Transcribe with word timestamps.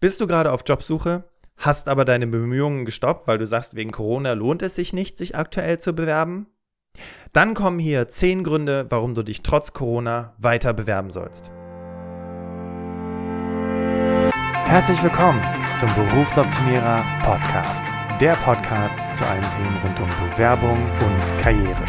Bist 0.00 0.20
du 0.20 0.28
gerade 0.28 0.52
auf 0.52 0.62
Jobsuche, 0.64 1.24
hast 1.56 1.88
aber 1.88 2.04
deine 2.04 2.28
Bemühungen 2.28 2.84
gestoppt, 2.84 3.26
weil 3.26 3.38
du 3.38 3.46
sagst, 3.46 3.74
wegen 3.74 3.90
Corona 3.90 4.34
lohnt 4.34 4.62
es 4.62 4.76
sich 4.76 4.92
nicht, 4.92 5.18
sich 5.18 5.34
aktuell 5.34 5.80
zu 5.80 5.92
bewerben? 5.92 6.46
Dann 7.32 7.54
kommen 7.54 7.80
hier 7.80 8.06
10 8.06 8.44
Gründe, 8.44 8.86
warum 8.90 9.16
du 9.16 9.24
dich 9.24 9.42
trotz 9.42 9.72
Corona 9.72 10.36
weiter 10.38 10.72
bewerben 10.72 11.10
sollst. 11.10 11.50
Herzlich 14.66 15.02
willkommen 15.02 15.42
zum 15.74 15.92
Berufsoptimierer 15.96 17.04
Podcast. 17.24 17.82
Der 18.20 18.34
Podcast 18.34 19.00
zu 19.16 19.26
allen 19.26 19.50
Themen 19.50 19.78
rund 19.82 19.98
um 19.98 20.30
Bewerbung 20.30 20.78
und 20.78 21.42
Karriere. 21.42 21.84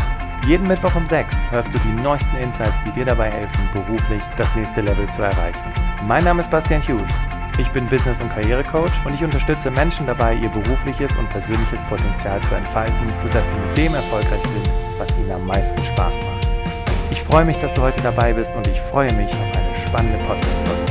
Jeden 0.48 0.68
Mittwoch 0.68 0.96
um 0.96 1.06
6 1.06 1.52
hörst 1.52 1.76
du 1.76 1.78
die 1.80 2.02
neuesten 2.02 2.38
Insights, 2.38 2.78
die 2.84 2.92
dir 2.92 3.06
dabei 3.06 3.30
helfen, 3.30 3.70
beruflich 3.72 4.22
das 4.36 4.56
nächste 4.56 4.82
Level 4.82 5.08
zu 5.12 5.22
erreichen. 5.22 5.72
Mein 6.08 6.24
Name 6.24 6.42
ist 6.42 6.50
Bastian 6.50 6.82
Hughes. 6.82 7.39
Ich 7.60 7.70
bin 7.72 7.86
Business- 7.88 8.22
und 8.22 8.30
Karrierecoach 8.30 9.06
und 9.06 9.14
ich 9.14 9.22
unterstütze 9.22 9.70
Menschen 9.70 10.08
dabei, 10.08 10.34
ihr 10.34 10.48
berufliches 10.48 11.12
und 11.18 11.30
persönliches 11.30 11.82
Potenzial 11.90 12.40
zu 12.42 12.56
entfalten, 12.56 12.96
sodass 13.22 13.50
sie 13.50 13.56
mit 13.58 13.78
dem 13.78 13.94
erfolgreich 13.94 14.42
sind, 14.42 14.70
was 14.98 15.14
ihnen 15.18 15.30
am 15.30 15.46
meisten 15.46 15.84
Spaß 15.84 16.22
macht. 16.22 16.48
Ich 17.12 17.22
freue 17.22 17.44
mich, 17.44 17.58
dass 17.58 17.74
du 17.74 17.82
heute 17.82 18.00
dabei 18.00 18.32
bist 18.32 18.56
und 18.56 18.66
ich 18.66 18.80
freue 18.80 19.12
mich 19.14 19.30
auf 19.34 19.58
eine 19.58 19.76
spannende 19.76 20.20
Podcast-Folge. 20.20 20.86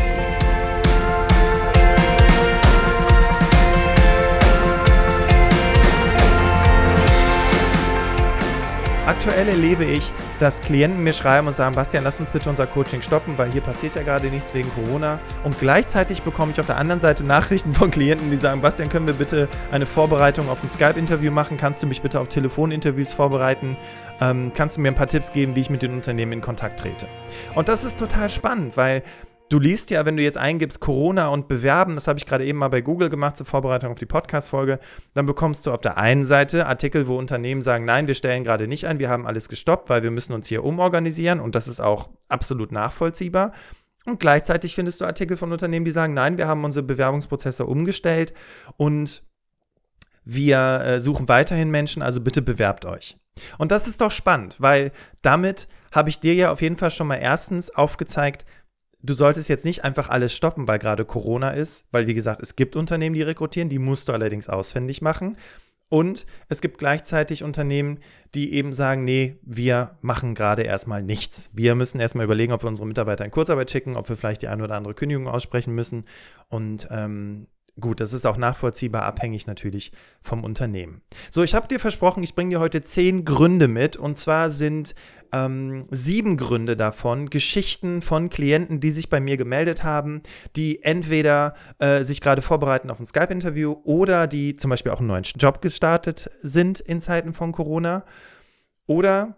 Aktuell 9.06 9.48
erlebe 9.48 9.86
ich, 9.86 10.12
dass 10.38 10.60
Klienten 10.60 11.02
mir 11.02 11.12
schreiben 11.12 11.46
und 11.46 11.52
sagen, 11.52 11.74
Bastian, 11.74 12.04
lass 12.04 12.20
uns 12.20 12.30
bitte 12.30 12.48
unser 12.48 12.66
Coaching 12.66 13.02
stoppen, 13.02 13.36
weil 13.38 13.50
hier 13.50 13.60
passiert 13.60 13.94
ja 13.94 14.02
gerade 14.02 14.28
nichts 14.28 14.54
wegen 14.54 14.70
Corona. 14.70 15.18
Und 15.44 15.58
gleichzeitig 15.58 16.22
bekomme 16.22 16.52
ich 16.52 16.60
auf 16.60 16.66
der 16.66 16.76
anderen 16.76 17.00
Seite 17.00 17.24
Nachrichten 17.24 17.72
von 17.74 17.90
Klienten, 17.90 18.30
die 18.30 18.36
sagen, 18.36 18.60
Bastian, 18.60 18.88
können 18.88 19.06
wir 19.06 19.14
bitte 19.14 19.48
eine 19.72 19.86
Vorbereitung 19.86 20.48
auf 20.48 20.62
ein 20.62 20.70
Skype-Interview 20.70 21.32
machen? 21.32 21.56
Kannst 21.56 21.82
du 21.82 21.86
mich 21.86 22.02
bitte 22.02 22.20
auf 22.20 22.28
Telefoninterviews 22.28 23.12
vorbereiten? 23.12 23.76
Ähm, 24.20 24.52
kannst 24.54 24.76
du 24.76 24.80
mir 24.80 24.88
ein 24.88 24.94
paar 24.94 25.08
Tipps 25.08 25.32
geben, 25.32 25.56
wie 25.56 25.60
ich 25.60 25.70
mit 25.70 25.82
den 25.82 25.94
Unternehmen 25.94 26.32
in 26.32 26.40
Kontakt 26.40 26.80
trete? 26.80 27.08
Und 27.54 27.68
das 27.68 27.84
ist 27.84 27.98
total 27.98 28.28
spannend, 28.28 28.76
weil 28.76 29.02
Du 29.48 29.58
liest 29.58 29.90
ja, 29.90 30.04
wenn 30.04 30.18
du 30.18 30.22
jetzt 30.22 30.36
eingibst 30.36 30.78
Corona 30.80 31.28
und 31.28 31.48
Bewerben, 31.48 31.94
das 31.94 32.06
habe 32.06 32.18
ich 32.18 32.26
gerade 32.26 32.44
eben 32.44 32.58
mal 32.58 32.68
bei 32.68 32.82
Google 32.82 33.08
gemacht 33.08 33.38
zur 33.38 33.46
Vorbereitung 33.46 33.90
auf 33.90 33.98
die 33.98 34.04
Podcast-Folge, 34.04 34.78
dann 35.14 35.24
bekommst 35.24 35.66
du 35.66 35.72
auf 35.72 35.80
der 35.80 35.96
einen 35.96 36.26
Seite 36.26 36.66
Artikel, 36.66 37.08
wo 37.08 37.16
Unternehmen 37.16 37.62
sagen, 37.62 37.86
nein, 37.86 38.06
wir 38.06 38.14
stellen 38.14 38.44
gerade 38.44 38.68
nicht 38.68 38.86
ein, 38.86 38.98
wir 38.98 39.08
haben 39.08 39.26
alles 39.26 39.48
gestoppt, 39.48 39.88
weil 39.88 40.02
wir 40.02 40.10
müssen 40.10 40.34
uns 40.34 40.48
hier 40.48 40.64
umorganisieren 40.64 41.40
und 41.40 41.54
das 41.54 41.66
ist 41.66 41.80
auch 41.80 42.10
absolut 42.28 42.72
nachvollziehbar. 42.72 43.52
Und 44.04 44.20
gleichzeitig 44.20 44.74
findest 44.74 45.00
du 45.00 45.06
Artikel 45.06 45.38
von 45.38 45.50
Unternehmen, 45.50 45.86
die 45.86 45.92
sagen, 45.92 46.12
nein, 46.12 46.36
wir 46.36 46.46
haben 46.46 46.64
unsere 46.64 46.84
Bewerbungsprozesse 46.84 47.64
umgestellt 47.64 48.34
und 48.76 49.22
wir 50.24 50.82
äh, 50.84 51.00
suchen 51.00 51.26
weiterhin 51.28 51.70
Menschen, 51.70 52.02
also 52.02 52.20
bitte 52.20 52.42
bewerbt 52.42 52.84
euch. 52.84 53.16
Und 53.56 53.72
das 53.72 53.88
ist 53.88 54.02
doch 54.02 54.10
spannend, 54.10 54.56
weil 54.58 54.92
damit 55.22 55.68
habe 55.92 56.10
ich 56.10 56.20
dir 56.20 56.34
ja 56.34 56.52
auf 56.52 56.60
jeden 56.60 56.76
Fall 56.76 56.90
schon 56.90 57.06
mal 57.06 57.16
erstens 57.16 57.70
aufgezeigt, 57.70 58.44
du 59.02 59.14
solltest 59.14 59.48
jetzt 59.48 59.64
nicht 59.64 59.84
einfach 59.84 60.08
alles 60.08 60.34
stoppen, 60.34 60.68
weil 60.68 60.78
gerade 60.78 61.04
Corona 61.04 61.50
ist, 61.50 61.86
weil 61.92 62.06
wie 62.06 62.14
gesagt, 62.14 62.42
es 62.42 62.56
gibt 62.56 62.76
Unternehmen, 62.76 63.14
die 63.14 63.22
rekrutieren, 63.22 63.68
die 63.68 63.78
musst 63.78 64.08
du 64.08 64.12
allerdings 64.12 64.48
ausfindig 64.48 65.02
machen. 65.02 65.36
Und 65.90 66.26
es 66.48 66.60
gibt 66.60 66.78
gleichzeitig 66.78 67.42
Unternehmen, 67.42 68.00
die 68.34 68.52
eben 68.52 68.74
sagen, 68.74 69.04
nee, 69.04 69.38
wir 69.42 69.96
machen 70.02 70.34
gerade 70.34 70.62
erstmal 70.62 71.02
nichts. 71.02 71.48
Wir 71.54 71.74
müssen 71.74 71.98
erstmal 71.98 72.24
überlegen, 72.24 72.52
ob 72.52 72.62
wir 72.62 72.68
unsere 72.68 72.86
Mitarbeiter 72.86 73.24
in 73.24 73.30
Kurzarbeit 73.30 73.70
schicken, 73.70 73.96
ob 73.96 74.06
wir 74.08 74.16
vielleicht 74.16 74.42
die 74.42 74.48
eine 74.48 74.64
oder 74.64 74.74
andere 74.74 74.92
Kündigung 74.92 75.28
aussprechen 75.28 75.74
müssen. 75.74 76.04
Und 76.48 76.88
ähm, 76.90 77.46
Gut, 77.80 78.00
das 78.00 78.12
ist 78.12 78.26
auch 78.26 78.36
nachvollziehbar, 78.36 79.04
abhängig 79.04 79.46
natürlich 79.46 79.92
vom 80.20 80.42
Unternehmen. 80.42 81.02
So, 81.30 81.44
ich 81.44 81.54
habe 81.54 81.68
dir 81.68 81.78
versprochen, 81.78 82.24
ich 82.24 82.34
bringe 82.34 82.50
dir 82.50 82.60
heute 82.60 82.82
zehn 82.82 83.24
Gründe 83.24 83.68
mit. 83.68 83.96
Und 83.96 84.18
zwar 84.18 84.50
sind 84.50 84.96
ähm, 85.32 85.86
sieben 85.90 86.36
Gründe 86.36 86.76
davon 86.76 87.30
Geschichten 87.30 88.02
von 88.02 88.28
Klienten, 88.28 88.80
die 88.80 88.90
sich 88.90 89.08
bei 89.08 89.20
mir 89.20 89.36
gemeldet 89.36 89.84
haben, 89.84 90.22
die 90.56 90.82
entweder 90.82 91.54
äh, 91.78 92.04
sich 92.04 92.20
gerade 92.20 92.42
vorbereiten 92.42 92.90
auf 92.90 93.00
ein 93.00 93.06
Skype-Interview 93.06 93.76
oder 93.84 94.26
die 94.26 94.54
zum 94.54 94.70
Beispiel 94.70 94.92
auch 94.92 95.00
einen 95.00 95.08
neuen 95.08 95.24
Job 95.24 95.60
gestartet 95.60 96.30
sind 96.42 96.80
in 96.80 97.00
Zeiten 97.00 97.32
von 97.32 97.52
Corona. 97.52 98.04
Oder 98.86 99.36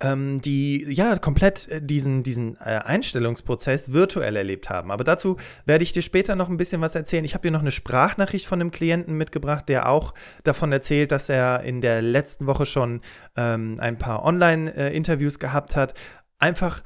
ähm, 0.00 0.40
die 0.40 0.84
ja 0.88 1.16
komplett 1.18 1.68
äh, 1.68 1.82
diesen, 1.82 2.22
diesen 2.22 2.56
äh, 2.56 2.80
Einstellungsprozess 2.84 3.92
virtuell 3.92 4.36
erlebt 4.36 4.70
haben. 4.70 4.90
Aber 4.90 5.04
dazu 5.04 5.36
werde 5.66 5.82
ich 5.82 5.92
dir 5.92 6.02
später 6.02 6.36
noch 6.36 6.48
ein 6.48 6.56
bisschen 6.56 6.80
was 6.80 6.94
erzählen. 6.94 7.24
Ich 7.24 7.34
habe 7.34 7.42
dir 7.42 7.50
noch 7.50 7.60
eine 7.60 7.72
Sprachnachricht 7.72 8.46
von 8.46 8.60
einem 8.60 8.70
Klienten 8.70 9.16
mitgebracht, 9.16 9.68
der 9.68 9.88
auch 9.88 10.14
davon 10.44 10.70
erzählt, 10.70 11.12
dass 11.12 11.28
er 11.28 11.62
in 11.62 11.80
der 11.80 12.00
letzten 12.02 12.46
Woche 12.46 12.66
schon 12.66 13.00
ähm, 13.36 13.76
ein 13.80 13.98
paar 13.98 14.24
Online-Interviews 14.24 15.36
äh, 15.36 15.40
gehabt 15.40 15.76
hat. 15.76 15.94
Einfach 16.38 16.82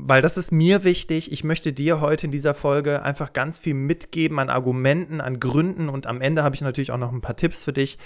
weil 0.00 0.22
das 0.22 0.36
ist 0.36 0.52
mir 0.52 0.84
wichtig. 0.84 1.32
Ich 1.32 1.42
möchte 1.42 1.72
dir 1.72 2.00
heute 2.00 2.26
in 2.26 2.30
dieser 2.30 2.54
Folge 2.54 3.02
einfach 3.02 3.32
ganz 3.32 3.58
viel 3.58 3.74
mitgeben 3.74 4.38
an 4.38 4.48
Argumenten, 4.48 5.20
an 5.20 5.40
Gründen 5.40 5.88
und 5.88 6.06
am 6.06 6.20
Ende 6.20 6.44
habe 6.44 6.54
ich 6.54 6.60
natürlich 6.60 6.92
auch 6.92 6.98
noch 6.98 7.12
ein 7.12 7.20
paar 7.20 7.36
Tipps 7.36 7.64
für 7.64 7.72
dich, 7.72 7.98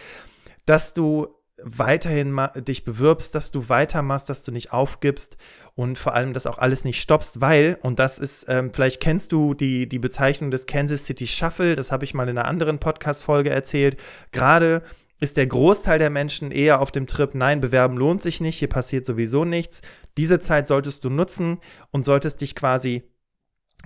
dass 0.65 0.95
du 0.95 1.29
weiterhin 1.63 2.39
dich 2.67 2.85
bewirbst, 2.85 3.35
dass 3.35 3.51
du 3.51 3.69
weitermachst, 3.69 4.29
dass 4.29 4.45
du 4.45 4.53
nicht 4.53 4.73
aufgibst 4.73 5.37
und 5.75 5.99
vor 5.99 6.15
allem, 6.15 6.33
dass 6.33 6.47
auch 6.47 6.59
alles 6.59 6.85
nicht 6.85 7.01
stoppst, 7.01 7.41
weil, 7.41 7.79
und 7.83 7.99
das 7.99 8.19
ist, 8.19 8.47
ähm, 8.49 8.73
vielleicht 8.73 9.01
kennst 9.01 9.33
du 9.33 9.55
die, 9.55 9.89
die 9.89 9.99
Bezeichnung 9.99 10.51
des 10.51 10.67
Kansas 10.67 11.07
City 11.07 11.27
Shuffle, 11.27 11.77
das 11.77 11.93
habe 11.93 12.05
ich 12.05 12.15
mal 12.15 12.29
in 12.29 12.39
einer 12.39 12.49
anderen 12.49 12.79
Podcast-Folge 12.79 13.51
erzählt. 13.51 13.97
Gerade 14.33 14.83
ist 15.21 15.37
der 15.37 15.47
Großteil 15.47 15.99
der 15.99 16.11
Menschen 16.11 16.51
eher 16.51 16.81
auf 16.81 16.91
dem 16.91 17.07
Trip, 17.07 17.35
nein, 17.35 17.61
bewerben 17.61 17.97
lohnt 17.97 18.23
sich 18.23 18.41
nicht, 18.41 18.59
hier 18.59 18.69
passiert 18.69 19.07
sowieso 19.07 19.45
nichts. 19.45 19.81
Diese 20.17 20.41
Zeit 20.41 20.67
solltest 20.67 21.05
du 21.05 21.11
nutzen 21.11 21.61
und 21.91 22.05
solltest 22.05 22.41
dich 22.41 22.55
quasi 22.55 23.05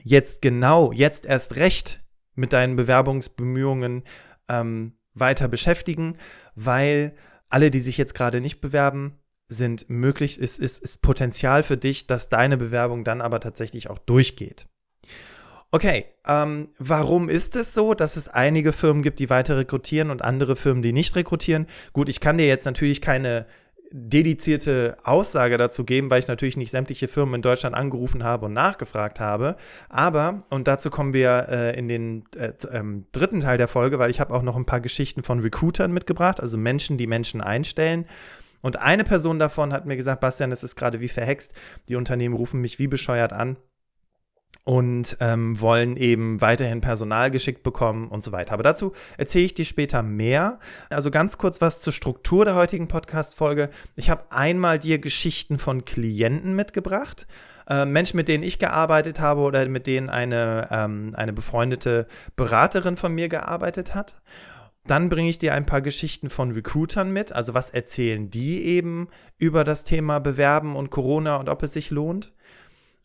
jetzt 0.03 0.41
genau, 0.41 0.93
jetzt 0.93 1.27
erst 1.27 1.56
recht 1.56 2.03
mit 2.34 2.53
deinen 2.53 2.77
Bewerbungsbemühungen 2.77 4.04
ähm, 4.48 4.94
weiter 5.15 5.48
beschäftigen, 5.48 6.16
weil 6.54 7.15
alle, 7.49 7.71
die 7.71 7.81
sich 7.81 7.97
jetzt 7.97 8.15
gerade 8.15 8.41
nicht 8.41 8.61
bewerben, 8.61 9.19
sind 9.49 9.89
möglich, 9.89 10.39
ist, 10.39 10.59
ist, 10.59 10.83
ist 10.83 11.03
Potenzial 11.03 11.62
für 11.62 11.77
dich, 11.77 12.07
dass 12.07 12.29
deine 12.29 12.57
Bewerbung 12.57 13.05
dann 13.05 13.21
aber 13.21 13.41
tatsächlich 13.41 13.89
auch 13.89 13.99
durchgeht. 13.99 14.67
Okay, 15.73 16.07
ähm, 16.27 16.69
warum 16.79 17.29
ist 17.29 17.57
es 17.57 17.75
so, 17.75 17.95
dass 17.95 18.17
es 18.17 18.29
einige 18.29 18.73
Firmen 18.73 19.03
gibt, 19.03 19.19
die 19.19 19.31
weiter 19.31 19.57
rekrutieren 19.57 20.11
und 20.11 20.23
andere 20.23 20.57
Firmen, 20.57 20.83
die 20.83 20.93
nicht 20.93 21.15
rekrutieren? 21.17 21.67
Gut, 21.93 22.09
ich 22.09 22.21
kann 22.21 22.39
dir 22.39 22.47
jetzt 22.47 22.67
natürlich 22.67 23.01
keine 23.01 23.47
dedizierte 23.91 24.97
Aussage 25.05 25.59
dazu 25.59 25.85
geben, 25.85 26.11
weil 26.11 26.19
ich 26.19 26.29
natürlich 26.29 26.57
nicht 26.57 26.71
sämtliche 26.71 27.09
Firmen 27.09 27.37
in 27.37 27.43
Deutschland 27.43 27.75
angerufen 27.75 28.25
habe 28.25 28.47
und 28.47 28.53
nachgefragt 28.53 29.21
habe. 29.21 29.57
Aber, 29.89 30.45
und 30.51 30.69
dazu 30.69 30.91
kommen 30.91 31.13
wir 31.13 31.47
äh, 31.49 31.79
in 31.79 31.89
den 31.89 32.25
äh, 32.37 32.53
ähm, 32.73 33.07
dritten 33.13 33.41
Teil 33.41 33.59
der 33.59 33.69
Folge, 33.69 33.99
weil 33.99 34.11
ich 34.11 34.21
habe 34.21 34.35
auch 34.35 34.43
noch 34.43 34.57
ein 34.57 34.67
paar 34.67 34.81
Geschichten 34.81 35.23
von 35.23 35.41
Recruitern 35.41 35.93
mitgebracht, 35.93 36.41
also 36.41 36.57
Menschen, 36.57 36.99
die 36.99 37.07
Menschen 37.07 37.41
einstellen. 37.41 38.07
Und 38.61 38.81
eine 38.81 39.05
Person 39.05 39.39
davon 39.39 39.73
hat 39.73 39.87
mir 39.87 39.97
gesagt, 39.97 40.21
Bastian, 40.21 40.51
es 40.51 40.65
ist 40.65 40.77
gerade 40.77 41.01
wie 41.01 41.09
verhext. 41.09 41.55
Die 41.89 41.97
Unternehmen 41.97 42.35
rufen 42.35 42.61
mich 42.61 42.79
wie 42.79 42.89
bescheuert 42.89 43.33
an 43.33 43.57
und 44.66 45.16
ähm, 45.21 45.60
wollen 45.60 45.97
eben 45.97 46.41
weiterhin 46.41 46.81
Personal 46.81 47.31
geschickt 47.31 47.62
bekommen 47.62 48.09
und 48.09 48.25
so 48.25 48.32
weiter. 48.32 48.53
Aber 48.53 48.65
dazu 48.65 48.93
erzähle 49.16 49.44
ich 49.44 49.54
dir 49.54 49.65
später 49.65 50.03
mehr. 50.03 50.59
Also 50.91 51.12
ganz 51.12 51.38
kurz 51.38 51.60
was 51.60 51.81
zur 51.81 51.93
Struktur 51.93 52.44
der 52.44 52.56
heutigen 52.56 52.88
Podcast-Folge. 52.88 53.71
Ich 53.94 54.10
habe 54.10 54.25
einmal 54.31 54.81
dir 54.81 54.99
Geschichten 54.99 55.59
von 55.59 55.84
Klienten 55.84 56.56
mitgebracht. 56.56 57.28
Äh, 57.69 57.84
Menschen, 57.84 58.16
mit 58.16 58.27
denen 58.27 58.43
ich 58.43 58.59
gearbeitet 58.59 59.21
habe 59.21 59.43
oder 59.43 59.65
mit 59.69 59.87
denen 59.87 60.10
eine, 60.10 60.66
ähm, 60.72 61.12
eine 61.15 61.33
befreundete 61.33 62.09
Beraterin 62.34 62.97
von 62.97 63.15
mir 63.15 63.28
gearbeitet 63.28 63.95
hat. 63.95 64.21
Dann 64.84 65.09
bringe 65.09 65.28
ich 65.28 65.39
dir 65.39 65.54
ein 65.54 65.66
paar 65.66 65.80
Geschichten 65.80 66.28
von 66.28 66.51
Recruitern 66.51 67.12
mit. 67.12 67.33
Also 67.33 67.54
was 67.54 67.71
erzählen 67.71 68.30
die 68.30 68.65
eben 68.65 69.07
über 69.39 69.62
das 69.62 69.84
Thema 69.84 70.19
Bewerben 70.19 70.74
und 70.74 70.91
Corona 70.91 71.36
und 71.36 71.48
ob 71.48 71.62
es 71.62 71.72
sich 71.72 71.91
lohnt. 71.91 72.33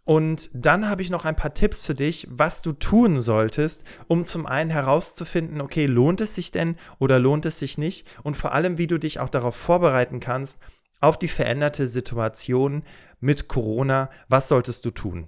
Und 0.04 0.50
dann 0.54 0.90
habe 0.90 1.02
ich 1.02 1.10
noch 1.10 1.26
ein 1.26 1.36
paar 1.36 1.54
Tipps 1.54 1.86
für 1.86 1.94
dich, 1.94 2.28
was 2.30 2.62
du 2.62 2.72
tun 2.72 3.20
solltest, 3.20 3.84
um 4.08 4.26
zum 4.26 4.46
einen 4.46 4.72
herauszufinden, 4.72 5.62
okay, 5.62 5.86
lohnt 5.86 6.22
es 6.22 6.36
sich 6.36 6.52
denn 6.52 6.76
oder 6.98 7.20
lohnt 7.20 7.46
es 7.46 7.60
sich 7.60 7.78
nicht? 7.78 8.08
Und 8.24 8.36
vor 8.36 8.54
allem, 8.54 8.78
wie 8.78 8.88
du 8.88 8.98
dich 8.98 9.20
auch 9.20 9.30
darauf 9.30 9.56
vorbereiten 9.56 10.20
kannst, 10.20 10.60
auf 11.02 11.18
die 11.18 11.28
veränderte 11.28 11.88
Situation 11.88 12.84
mit 13.20 13.48
Corona. 13.48 14.10
Was 14.28 14.48
solltest 14.48 14.86
du 14.86 14.92
tun? 14.92 15.28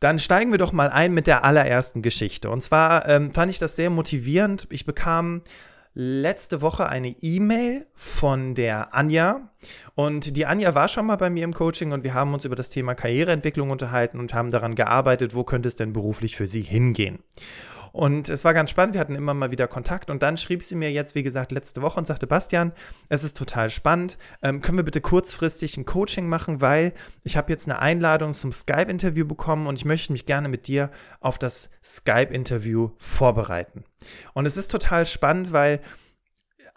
Dann 0.00 0.18
steigen 0.18 0.50
wir 0.50 0.58
doch 0.58 0.72
mal 0.72 0.90
ein 0.90 1.14
mit 1.14 1.28
der 1.28 1.44
allerersten 1.44 2.02
Geschichte. 2.02 2.50
Und 2.50 2.60
zwar 2.60 3.08
ähm, 3.08 3.32
fand 3.32 3.50
ich 3.50 3.60
das 3.60 3.76
sehr 3.76 3.90
motivierend. 3.90 4.66
Ich 4.70 4.84
bekam 4.84 5.42
letzte 5.94 6.62
Woche 6.62 6.88
eine 6.88 7.10
E-Mail 7.20 7.86
von 7.94 8.54
der 8.54 8.94
Anja. 8.94 9.48
Und 9.94 10.36
die 10.36 10.46
Anja 10.46 10.74
war 10.74 10.88
schon 10.88 11.06
mal 11.06 11.16
bei 11.16 11.30
mir 11.30 11.44
im 11.44 11.52
Coaching 11.52 11.92
und 11.92 12.04
wir 12.04 12.14
haben 12.14 12.32
uns 12.34 12.44
über 12.44 12.56
das 12.56 12.70
Thema 12.70 12.94
Karriereentwicklung 12.94 13.70
unterhalten 13.70 14.18
und 14.18 14.34
haben 14.34 14.50
daran 14.50 14.74
gearbeitet, 14.74 15.34
wo 15.34 15.44
könnte 15.44 15.68
es 15.68 15.76
denn 15.76 15.92
beruflich 15.92 16.36
für 16.36 16.46
sie 16.46 16.62
hingehen. 16.62 17.18
Und 17.92 18.30
es 18.30 18.44
war 18.44 18.54
ganz 18.54 18.70
spannend, 18.70 18.94
wir 18.94 19.00
hatten 19.00 19.14
immer 19.14 19.34
mal 19.34 19.50
wieder 19.50 19.68
Kontakt. 19.68 20.10
Und 20.10 20.22
dann 20.22 20.38
schrieb 20.38 20.62
sie 20.62 20.74
mir 20.74 20.90
jetzt, 20.90 21.14
wie 21.14 21.22
gesagt, 21.22 21.52
letzte 21.52 21.82
Woche 21.82 21.98
und 21.98 22.06
sagte, 22.06 22.26
Bastian, 22.26 22.72
es 23.08 23.22
ist 23.22 23.36
total 23.36 23.70
spannend, 23.70 24.18
ähm, 24.42 24.60
können 24.62 24.78
wir 24.78 24.84
bitte 24.84 25.02
kurzfristig 25.02 25.76
ein 25.76 25.84
Coaching 25.84 26.28
machen, 26.28 26.60
weil 26.60 26.94
ich 27.22 27.36
habe 27.36 27.52
jetzt 27.52 27.68
eine 27.68 27.78
Einladung 27.78 28.32
zum 28.32 28.50
Skype-Interview 28.50 29.26
bekommen 29.26 29.66
und 29.66 29.76
ich 29.76 29.84
möchte 29.84 30.12
mich 30.12 30.26
gerne 30.26 30.48
mit 30.48 30.66
dir 30.66 30.90
auf 31.20 31.38
das 31.38 31.70
Skype-Interview 31.84 32.90
vorbereiten. 32.98 33.84
Und 34.32 34.46
es 34.46 34.56
ist 34.56 34.70
total 34.70 35.06
spannend, 35.06 35.52
weil 35.52 35.80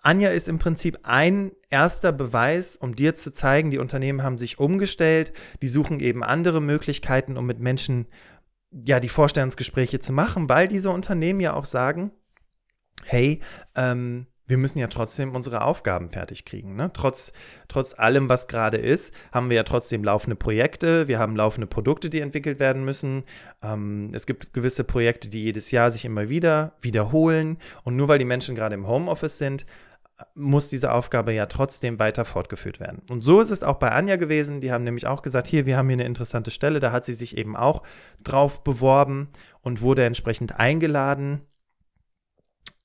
Anja 0.05 0.29
ist 0.29 0.47
im 0.47 0.59
Prinzip 0.59 0.99
ein 1.01 1.51
erster 1.71 2.11
Beweis, 2.11 2.75
um 2.75 2.95
dir 2.95 3.15
zu 3.15 3.33
zeigen, 3.33 3.71
die 3.71 3.79
Unternehmen 3.79 4.21
haben 4.21 4.37
sich 4.37 4.59
umgestellt, 4.59 5.33
die 5.63 5.67
suchen 5.67 5.99
eben 5.99 6.23
andere 6.23 6.61
Möglichkeiten, 6.61 7.37
um 7.37 7.47
mit 7.47 7.59
Menschen 7.59 8.05
ja 8.83 8.99
die 8.99 9.09
Vorstellungsgespräche 9.09 9.99
zu 9.99 10.13
machen, 10.13 10.49
weil 10.49 10.67
diese 10.67 10.89
Unternehmen 10.89 11.39
ja 11.39 11.53
auch 11.53 11.65
sagen, 11.65 12.11
hey, 13.03 13.41
ähm, 13.75 14.27
wir 14.47 14.57
müssen 14.57 14.77
ja 14.79 14.87
trotzdem 14.87 15.35
unsere 15.35 15.63
Aufgaben 15.63 16.09
fertig 16.09 16.45
kriegen. 16.45 16.75
Ne? 16.75 16.91
Trotz, 16.93 17.33
trotz 17.67 17.97
allem, 17.97 18.29
was 18.29 18.47
gerade 18.47 18.77
ist, 18.77 19.13
haben 19.31 19.49
wir 19.49 19.55
ja 19.55 19.63
trotzdem 19.63 20.03
laufende 20.03 20.35
Projekte, 20.35 21.07
wir 21.07 21.17
haben 21.17 21.35
laufende 21.35 21.65
Produkte, 21.67 22.09
die 22.09 22.19
entwickelt 22.19 22.59
werden 22.59 22.85
müssen. 22.85 23.23
Ähm, 23.63 24.11
es 24.13 24.25
gibt 24.27 24.53
gewisse 24.53 24.83
Projekte, 24.83 25.29
die 25.29 25.43
jedes 25.43 25.71
Jahr 25.71 25.89
sich 25.89 26.05
immer 26.05 26.29
wieder 26.29 26.75
wiederholen. 26.81 27.57
Und 27.83 27.95
nur 27.95 28.07
weil 28.07 28.19
die 28.19 28.25
Menschen 28.25 28.55
gerade 28.55 28.75
im 28.75 28.87
Homeoffice 28.87 29.39
sind, 29.39 29.65
muss 30.33 30.69
diese 30.69 30.93
Aufgabe 30.93 31.33
ja 31.33 31.45
trotzdem 31.45 31.99
weiter 31.99 32.23
fortgeführt 32.23 32.79
werden. 32.79 33.01
Und 33.09 33.23
so 33.23 33.41
ist 33.41 33.49
es 33.49 33.63
auch 33.63 33.75
bei 33.75 33.91
Anja 33.91 34.15
gewesen. 34.15 34.61
Die 34.61 34.71
haben 34.71 34.83
nämlich 34.83 35.07
auch 35.07 35.21
gesagt, 35.21 35.47
hier, 35.47 35.65
wir 35.65 35.77
haben 35.77 35.89
hier 35.89 35.97
eine 35.97 36.05
interessante 36.05 36.51
Stelle. 36.51 36.79
Da 36.79 36.91
hat 36.91 37.03
sie 37.03 37.13
sich 37.13 37.37
eben 37.37 37.55
auch 37.55 37.83
drauf 38.23 38.63
beworben 38.63 39.29
und 39.61 39.81
wurde 39.81 40.05
entsprechend 40.05 40.57
eingeladen, 40.57 41.41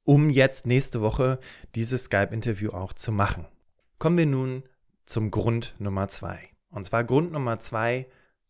um 0.04 0.30
jetzt 0.30 0.66
nächste 0.66 1.00
Woche 1.00 1.38
dieses 1.74 2.04
Skype-Interview 2.04 2.70
auch 2.70 2.92
zu 2.92 3.12
machen. 3.12 3.46
Kommen 3.98 4.18
wir 4.18 4.26
nun 4.26 4.64
zum 5.04 5.30
Grund 5.30 5.74
Nummer 5.78 6.08
zwei. 6.08 6.40
Und 6.70 6.84
zwar 6.84 7.04
Grund 7.04 7.32
Nummer 7.32 7.60
zwei, 7.60 8.08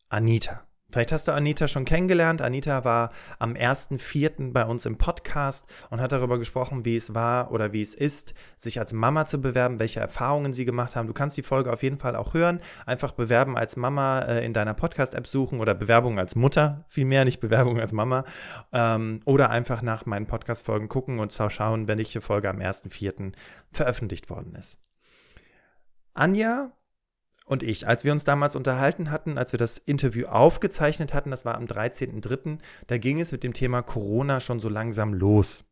Anita. 0.08 0.62
Vielleicht 0.90 1.12
hast 1.12 1.28
du 1.28 1.32
Anita 1.32 1.68
schon 1.68 1.84
kennengelernt. 1.84 2.42
Anita 2.42 2.84
war 2.84 3.10
am 3.38 3.52
1.4. 3.52 4.52
bei 4.52 4.64
uns 4.64 4.86
im 4.86 4.98
Podcast 4.98 5.66
und 5.90 6.00
hat 6.00 6.12
darüber 6.12 6.38
gesprochen, 6.38 6.84
wie 6.84 6.96
es 6.96 7.14
war 7.14 7.52
oder 7.52 7.72
wie 7.72 7.82
es 7.82 7.94
ist, 7.94 8.34
sich 8.56 8.80
als 8.80 8.92
Mama 8.92 9.26
zu 9.26 9.40
bewerben, 9.40 9.78
welche 9.78 10.00
Erfahrungen 10.00 10.52
sie 10.52 10.64
gemacht 10.64 10.96
haben. 10.96 11.06
Du 11.06 11.14
kannst 11.14 11.36
die 11.36 11.42
Folge 11.42 11.72
auf 11.72 11.82
jeden 11.82 11.98
Fall 11.98 12.16
auch 12.16 12.34
hören. 12.34 12.60
Einfach 12.86 13.12
Bewerben 13.12 13.56
als 13.56 13.76
Mama 13.76 14.20
äh, 14.20 14.44
in 14.44 14.52
deiner 14.52 14.74
Podcast-App 14.74 15.26
suchen 15.26 15.60
oder 15.60 15.74
Bewerbung 15.74 16.18
als 16.18 16.34
Mutter, 16.34 16.84
vielmehr 16.88 17.24
nicht 17.24 17.40
Bewerbung 17.40 17.78
als 17.78 17.92
Mama. 17.92 18.24
Ähm, 18.72 19.20
oder 19.24 19.50
einfach 19.50 19.82
nach 19.82 20.06
meinen 20.06 20.26
Podcast-Folgen 20.26 20.88
gucken 20.88 21.20
und 21.20 21.32
schauen, 21.32 21.88
welche 21.88 22.20
Folge 22.20 22.50
am 22.50 22.58
1.4. 22.58 23.32
veröffentlicht 23.72 24.28
worden 24.28 24.54
ist. 24.54 24.78
Anja 26.14 26.72
und 27.50 27.64
ich, 27.64 27.88
als 27.88 28.04
wir 28.04 28.12
uns 28.12 28.24
damals 28.24 28.54
unterhalten 28.54 29.10
hatten, 29.10 29.36
als 29.36 29.50
wir 29.50 29.58
das 29.58 29.76
Interview 29.76 30.26
aufgezeichnet 30.26 31.12
hatten, 31.12 31.32
das 31.32 31.44
war 31.44 31.56
am 31.56 31.64
13.03., 31.64 32.58
da 32.86 32.96
ging 32.96 33.18
es 33.18 33.32
mit 33.32 33.42
dem 33.42 33.54
Thema 33.54 33.82
Corona 33.82 34.38
schon 34.38 34.60
so 34.60 34.68
langsam 34.68 35.12
los. 35.12 35.64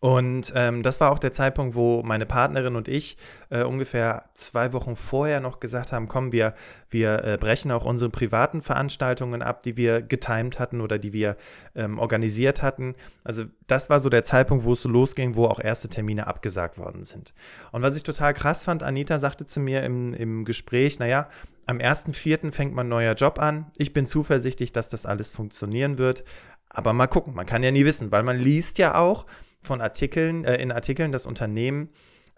Und 0.00 0.52
ähm, 0.56 0.82
das 0.82 1.00
war 1.00 1.12
auch 1.12 1.20
der 1.20 1.32
Zeitpunkt, 1.32 1.76
wo 1.76 2.02
meine 2.02 2.26
Partnerin 2.26 2.74
und 2.74 2.88
ich 2.88 3.16
äh, 3.50 3.62
ungefähr 3.62 4.24
zwei 4.34 4.72
Wochen 4.72 4.96
vorher 4.96 5.38
noch 5.38 5.60
gesagt 5.60 5.92
haben, 5.92 6.08
komm, 6.08 6.32
wir, 6.32 6.54
wir 6.90 7.22
äh, 7.24 7.38
brechen 7.38 7.70
auch 7.70 7.84
unsere 7.84 8.10
privaten 8.10 8.62
Veranstaltungen 8.62 9.42
ab, 9.42 9.62
die 9.62 9.76
wir 9.76 10.02
getimed 10.02 10.58
hatten 10.58 10.80
oder 10.80 10.98
die 10.98 11.12
wir 11.12 11.36
ähm, 11.76 11.98
organisiert 12.00 12.62
hatten. 12.62 12.96
Also 13.22 13.44
das 13.68 13.90
war 13.90 14.00
so 14.00 14.08
der 14.08 14.24
Zeitpunkt, 14.24 14.64
wo 14.64 14.72
es 14.72 14.82
so 14.82 14.88
losging, 14.88 15.36
wo 15.36 15.46
auch 15.46 15.60
erste 15.60 15.88
Termine 15.88 16.26
abgesagt 16.26 16.78
worden 16.78 17.04
sind. 17.04 17.32
Und 17.70 17.82
was 17.82 17.96
ich 17.96 18.02
total 18.02 18.34
krass 18.34 18.64
fand, 18.64 18.82
Anita 18.82 19.20
sagte 19.20 19.46
zu 19.46 19.60
mir 19.60 19.84
im, 19.84 20.14
im 20.14 20.44
Gespräch, 20.44 20.98
naja, 20.98 21.28
am 21.66 21.78
1.4. 21.78 22.50
fängt 22.50 22.74
mein 22.74 22.88
neuer 22.88 23.14
Job 23.14 23.38
an. 23.38 23.70
Ich 23.76 23.92
bin 23.92 24.06
zuversichtlich, 24.06 24.72
dass 24.72 24.88
das 24.88 25.06
alles 25.06 25.30
funktionieren 25.30 25.96
wird. 25.96 26.24
Aber 26.68 26.92
mal 26.92 27.06
gucken, 27.06 27.34
man 27.34 27.46
kann 27.46 27.62
ja 27.62 27.70
nie 27.70 27.84
wissen, 27.84 28.10
weil 28.10 28.22
man 28.22 28.38
liest 28.38 28.78
ja 28.78 28.96
auch, 28.96 29.26
von 29.62 29.80
Artikeln, 29.80 30.44
äh, 30.44 30.56
in 30.56 30.72
Artikeln 30.72 31.12
das 31.12 31.26
Unternehmen 31.26 31.90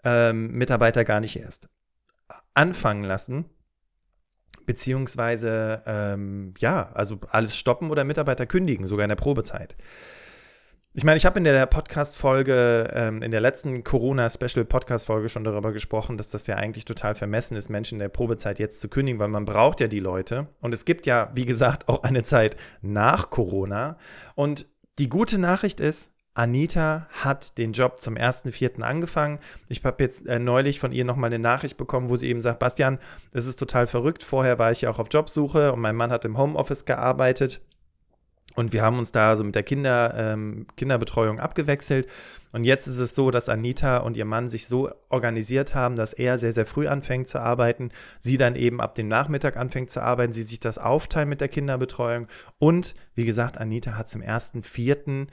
ähm, 0.03 0.51
Mitarbeiter 0.51 1.03
gar 1.03 1.19
nicht 1.19 1.37
erst 1.37 1.67
anfangen 2.53 3.03
lassen, 3.03 3.45
beziehungsweise 4.65 5.83
ähm, 5.85 6.53
ja, 6.57 6.89
also 6.93 7.19
alles 7.29 7.57
stoppen 7.57 7.91
oder 7.91 8.03
Mitarbeiter 8.03 8.45
kündigen, 8.45 8.87
sogar 8.87 9.03
in 9.03 9.09
der 9.09 9.15
Probezeit. 9.15 9.75
Ich 10.97 11.03
meine, 11.03 11.17
ich 11.17 11.25
habe 11.25 11.39
in 11.39 11.43
der 11.43 11.65
Podcast-Folge, 11.65 12.89
ähm, 12.93 13.21
in 13.21 13.31
der 13.31 13.41
letzten 13.41 13.83
Corona-Special-Podcast-Folge 13.83 15.27
schon 15.27 15.43
darüber 15.43 15.73
gesprochen, 15.73 16.17
dass 16.17 16.29
das 16.29 16.47
ja 16.47 16.55
eigentlich 16.55 16.85
total 16.85 17.15
vermessen 17.15 17.57
ist, 17.57 17.67
Menschen 17.67 17.95
in 17.95 17.99
der 17.99 18.07
Probezeit 18.07 18.59
jetzt 18.59 18.79
zu 18.79 18.87
kündigen, 18.87 19.19
weil 19.19 19.27
man 19.27 19.43
braucht 19.43 19.81
ja 19.81 19.87
die 19.87 19.99
Leute. 19.99 20.47
Und 20.61 20.73
es 20.73 20.85
gibt 20.85 21.05
ja, 21.05 21.31
wie 21.35 21.43
gesagt, 21.43 21.89
auch 21.89 22.03
eine 22.03 22.23
Zeit 22.23 22.55
nach 22.81 23.29
Corona. 23.29 23.97
Und 24.35 24.67
die 24.97 25.09
gute 25.09 25.37
Nachricht 25.37 25.81
ist, 25.81 26.14
Anita 26.35 27.07
hat 27.23 27.57
den 27.57 27.71
Job 27.71 27.99
zum 27.99 28.15
1.4. 28.15 28.81
angefangen. 28.81 29.39
Ich 29.69 29.83
habe 29.83 30.03
jetzt 30.03 30.27
äh, 30.27 30.37
neulich 30.37 30.79
von 30.79 30.91
ihr 30.91 31.05
nochmal 31.05 31.29
eine 31.29 31.39
Nachricht 31.39 31.77
bekommen, 31.77 32.09
wo 32.09 32.17
sie 32.17 32.27
eben 32.27 32.41
sagt, 32.41 32.59
Bastian, 32.59 32.99
das 33.31 33.45
ist 33.45 33.57
total 33.57 33.87
verrückt. 33.87 34.21
Vorher 34.21 34.59
war 34.59 34.69
ich 34.71 34.81
ja 34.81 34.89
auch 34.89 34.99
auf 34.99 35.07
Jobsuche 35.09 35.71
und 35.71 35.79
mein 35.79 35.95
Mann 35.95 36.11
hat 36.11 36.25
im 36.25 36.37
Homeoffice 36.37 36.85
gearbeitet. 36.85 37.61
Und 38.55 38.71
wir 38.71 38.81
haben 38.81 38.97
uns 38.99 39.11
da 39.11 39.35
so 39.35 39.43
mit 39.43 39.55
der 39.55 39.63
Kinder, 39.63 40.13
ähm, 40.15 40.67
Kinderbetreuung 40.77 41.39
abgewechselt. 41.39 42.07
Und 42.53 42.63
jetzt 42.63 42.87
ist 42.87 42.99
es 42.99 43.13
so, 43.13 43.31
dass 43.31 43.49
Anita 43.49 43.97
und 43.97 44.15
ihr 44.15 44.23
Mann 44.23 44.47
sich 44.47 44.67
so 44.67 44.89
organisiert 45.09 45.75
haben, 45.75 45.97
dass 45.97 46.13
er 46.13 46.37
sehr, 46.37 46.53
sehr 46.53 46.65
früh 46.65 46.87
anfängt 46.87 47.27
zu 47.27 47.39
arbeiten, 47.41 47.89
sie 48.19 48.37
dann 48.37 48.55
eben 48.55 48.79
ab 48.79 48.95
dem 48.95 49.09
Nachmittag 49.09 49.57
anfängt 49.57 49.89
zu 49.89 50.01
arbeiten, 50.01 50.31
sie 50.31 50.43
sich 50.43 50.61
das 50.61 50.77
aufteilen 50.77 51.27
mit 51.27 51.41
der 51.41 51.49
Kinderbetreuung. 51.49 52.27
Und 52.57 52.95
wie 53.13 53.25
gesagt, 53.25 53.57
Anita 53.57 53.97
hat 53.97 54.07
zum 54.07 54.21
1.4 54.21 55.27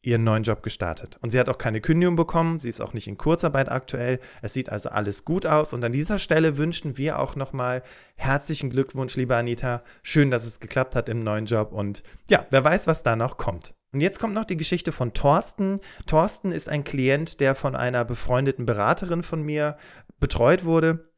ihren 0.00 0.24
neuen 0.24 0.44
Job 0.44 0.62
gestartet. 0.62 1.18
Und 1.20 1.30
sie 1.30 1.40
hat 1.40 1.48
auch 1.48 1.58
keine 1.58 1.80
Kündigung 1.80 2.16
bekommen, 2.16 2.58
sie 2.58 2.68
ist 2.68 2.80
auch 2.80 2.92
nicht 2.92 3.08
in 3.08 3.18
Kurzarbeit 3.18 3.68
aktuell. 3.68 4.20
Es 4.42 4.54
sieht 4.54 4.70
also 4.70 4.90
alles 4.90 5.24
gut 5.24 5.44
aus. 5.44 5.72
Und 5.72 5.84
an 5.84 5.92
dieser 5.92 6.18
Stelle 6.18 6.56
wünschen 6.56 6.96
wir 6.96 7.18
auch 7.18 7.34
nochmal 7.34 7.82
herzlichen 8.16 8.70
Glückwunsch, 8.70 9.16
liebe 9.16 9.36
Anita. 9.36 9.82
Schön, 10.02 10.30
dass 10.30 10.46
es 10.46 10.60
geklappt 10.60 10.94
hat 10.94 11.08
im 11.08 11.24
neuen 11.24 11.46
Job. 11.46 11.72
Und 11.72 12.02
ja, 12.30 12.46
wer 12.50 12.62
weiß, 12.62 12.86
was 12.86 13.02
da 13.02 13.16
noch 13.16 13.36
kommt. 13.38 13.74
Und 13.92 14.00
jetzt 14.00 14.20
kommt 14.20 14.34
noch 14.34 14.44
die 14.44 14.56
Geschichte 14.56 14.92
von 14.92 15.14
Thorsten. 15.14 15.80
Thorsten 16.06 16.52
ist 16.52 16.68
ein 16.68 16.84
Klient, 16.84 17.40
der 17.40 17.54
von 17.54 17.74
einer 17.74 18.04
befreundeten 18.04 18.66
Beraterin 18.66 19.22
von 19.22 19.42
mir 19.42 19.76
betreut 20.20 20.64
wurde. 20.64 21.10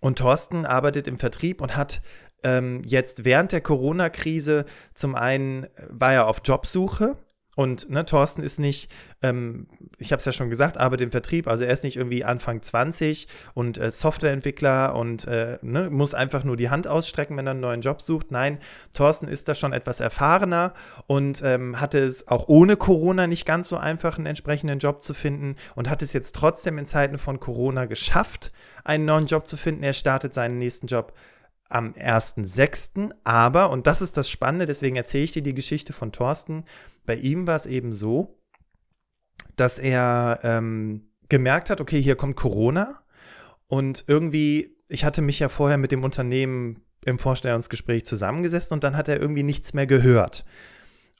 Und 0.00 0.18
Thorsten 0.18 0.66
arbeitet 0.66 1.08
im 1.08 1.18
Vertrieb 1.18 1.60
und 1.60 1.74
hat 1.74 2.02
ähm, 2.44 2.82
jetzt 2.84 3.24
während 3.24 3.52
der 3.52 3.62
Corona-Krise 3.62 4.66
zum 4.94 5.14
einen 5.14 5.66
war 5.88 6.12
er 6.12 6.26
auf 6.26 6.42
Jobsuche 6.44 7.16
und 7.56 7.88
ne, 7.88 8.04
Thorsten 8.04 8.42
ist 8.42 8.60
nicht, 8.60 8.92
ähm, 9.22 9.66
ich 9.98 10.12
habe 10.12 10.20
es 10.20 10.26
ja 10.26 10.32
schon 10.32 10.50
gesagt, 10.50 10.76
arbeitet 10.76 11.06
im 11.06 11.10
Vertrieb, 11.10 11.48
also 11.48 11.64
er 11.64 11.72
ist 11.72 11.84
nicht 11.84 11.96
irgendwie 11.96 12.22
Anfang 12.22 12.60
20 12.60 13.26
und 13.54 13.78
äh, 13.78 13.90
Softwareentwickler 13.90 14.94
und 14.94 15.26
äh, 15.26 15.58
ne, 15.62 15.88
muss 15.88 16.12
einfach 16.12 16.44
nur 16.44 16.58
die 16.58 16.68
Hand 16.68 16.86
ausstrecken, 16.86 17.34
wenn 17.38 17.46
er 17.46 17.52
einen 17.52 17.60
neuen 17.60 17.80
Job 17.80 18.02
sucht. 18.02 18.30
Nein, 18.30 18.58
Thorsten 18.94 19.26
ist 19.26 19.48
da 19.48 19.54
schon 19.54 19.72
etwas 19.72 20.00
erfahrener 20.00 20.74
und 21.06 21.42
ähm, 21.42 21.80
hatte 21.80 21.98
es 21.98 22.28
auch 22.28 22.46
ohne 22.46 22.76
Corona 22.76 23.26
nicht 23.26 23.46
ganz 23.46 23.70
so 23.70 23.78
einfach, 23.78 24.18
einen 24.18 24.26
entsprechenden 24.26 24.78
Job 24.78 25.00
zu 25.00 25.14
finden 25.14 25.56
und 25.74 25.88
hat 25.88 26.02
es 26.02 26.12
jetzt 26.12 26.34
trotzdem 26.34 26.76
in 26.76 26.84
Zeiten 26.84 27.16
von 27.16 27.40
Corona 27.40 27.86
geschafft, 27.86 28.52
einen 28.84 29.06
neuen 29.06 29.26
Job 29.26 29.46
zu 29.46 29.56
finden. 29.56 29.82
Er 29.82 29.94
startet 29.94 30.34
seinen 30.34 30.58
nächsten 30.58 30.88
Job 30.88 31.14
am 31.68 31.92
1.6. 31.92 33.12
Aber, 33.24 33.70
und 33.70 33.86
das 33.86 34.02
ist 34.02 34.16
das 34.16 34.30
Spannende, 34.30 34.66
deswegen 34.66 34.96
erzähle 34.96 35.24
ich 35.24 35.32
dir 35.32 35.42
die 35.42 35.54
Geschichte 35.54 35.92
von 35.92 36.12
Thorsten, 36.12 36.64
bei 37.04 37.14
ihm 37.16 37.46
war 37.46 37.56
es 37.56 37.66
eben 37.66 37.92
so, 37.92 38.40
dass 39.56 39.78
er 39.78 40.40
ähm, 40.42 41.08
gemerkt 41.28 41.70
hat, 41.70 41.80
okay, 41.80 42.00
hier 42.00 42.16
kommt 42.16 42.36
Corona 42.36 43.00
und 43.68 44.04
irgendwie, 44.06 44.76
ich 44.88 45.04
hatte 45.04 45.22
mich 45.22 45.38
ja 45.38 45.48
vorher 45.48 45.78
mit 45.78 45.92
dem 45.92 46.04
Unternehmen 46.04 46.82
im 47.04 47.18
Vorstellungsgespräch 47.18 48.04
zusammengesessen 48.04 48.74
und 48.74 48.84
dann 48.84 48.96
hat 48.96 49.08
er 49.08 49.20
irgendwie 49.20 49.44
nichts 49.44 49.72
mehr 49.72 49.86
gehört. 49.86 50.44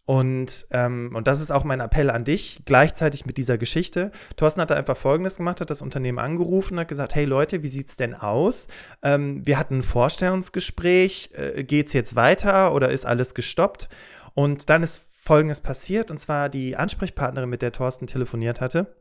Und, 0.06 0.68
ähm, 0.70 1.10
und 1.14 1.26
das 1.26 1.40
ist 1.40 1.50
auch 1.50 1.64
mein 1.64 1.80
Appell 1.80 2.10
an 2.10 2.24
dich, 2.24 2.62
gleichzeitig 2.64 3.26
mit 3.26 3.38
dieser 3.38 3.58
Geschichte. 3.58 4.12
Thorsten 4.36 4.60
hat 4.60 4.70
da 4.70 4.76
einfach 4.76 4.96
Folgendes 4.96 5.36
gemacht, 5.36 5.60
hat 5.60 5.68
das 5.68 5.82
Unternehmen 5.82 6.20
angerufen, 6.20 6.78
hat 6.78 6.86
gesagt, 6.86 7.16
hey 7.16 7.24
Leute, 7.24 7.64
wie 7.64 7.68
sieht's 7.68 7.96
denn 7.96 8.14
aus? 8.14 8.68
Ähm, 9.02 9.44
wir 9.44 9.58
hatten 9.58 9.78
ein 9.78 9.82
Vorstellungsgespräch, 9.82 11.30
äh, 11.34 11.64
geht's 11.64 11.92
jetzt 11.92 12.14
weiter 12.14 12.72
oder 12.72 12.90
ist 12.90 13.04
alles 13.04 13.34
gestoppt? 13.34 13.88
Und 14.34 14.70
dann 14.70 14.84
ist 14.84 15.02
Folgendes 15.12 15.60
passiert, 15.60 16.12
und 16.12 16.18
zwar 16.18 16.48
die 16.50 16.76
Ansprechpartnerin, 16.76 17.50
mit 17.50 17.62
der 17.62 17.72
Thorsten 17.72 18.06
telefoniert 18.06 18.60
hatte, 18.60 18.94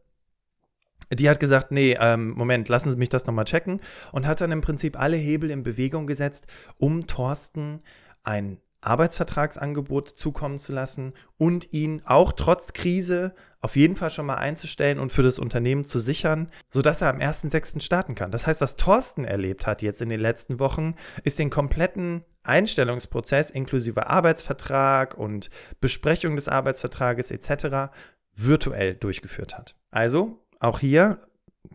die 1.14 1.30
hat 1.30 1.40
gesagt, 1.40 1.72
nee, 1.72 1.96
ähm, 2.00 2.32
Moment, 2.32 2.68
lassen 2.68 2.90
Sie 2.90 2.98
mich 2.98 3.10
das 3.10 3.28
nochmal 3.28 3.46
checken 3.46 3.80
und 4.12 4.26
hat 4.26 4.42
dann 4.42 4.52
im 4.52 4.62
Prinzip 4.62 5.00
alle 5.00 5.18
Hebel 5.18 5.52
in 5.52 5.62
Bewegung 5.62 6.08
gesetzt, 6.08 6.48
um 6.80 7.06
Thorsten 7.06 7.82
ein 8.24 8.58
Arbeitsvertragsangebot 8.86 10.10
zukommen 10.10 10.58
zu 10.58 10.74
lassen 10.74 11.14
und 11.38 11.72
ihn 11.74 12.02
auch 12.06 12.32
trotz 12.32 12.74
Krise 12.74 13.34
auf 13.62 13.76
jeden 13.76 13.96
Fall 13.96 14.12
schon 14.12 14.28
mal 14.28 14.36
einzustellen 14.36 15.00
und 15.00 15.12
für 15.12 15.24
das 15.24 15.40
Unternehmen 15.40 15.86
zu 15.86 16.00
sichern, 16.00 16.52
sodass 16.70 17.02
er 17.02 17.10
am 17.10 17.18
1.6. 17.18 17.82
starten 17.82 18.14
kann. 18.14 18.32
Das 18.32 18.46
heißt, 18.46 18.62
was 18.62 18.76
Thorsten 18.76 19.26
erlebt 19.26 19.66
hat 19.66 19.82
jetzt 19.82 20.02
in 20.02 20.10
den 20.10 20.20
letzten 20.20 20.60
Wochen, 20.60 20.96
ist 21.24 21.40
den 21.40 21.50
kompletten 21.50 22.24
Einstellungsprozess 22.44 23.50
inklusive 23.50 24.08
Arbeitsvertrag 24.08 25.18
und 25.18 25.50
Besprechung 25.82 26.36
des 26.36 26.48
Arbeitsvertrages 26.48 27.32
etc. 27.32 27.92
virtuell 28.36 28.94
durchgeführt 28.94 29.58
hat. 29.58 29.76
Also 29.90 30.46
auch 30.60 30.80
hier 30.80 31.20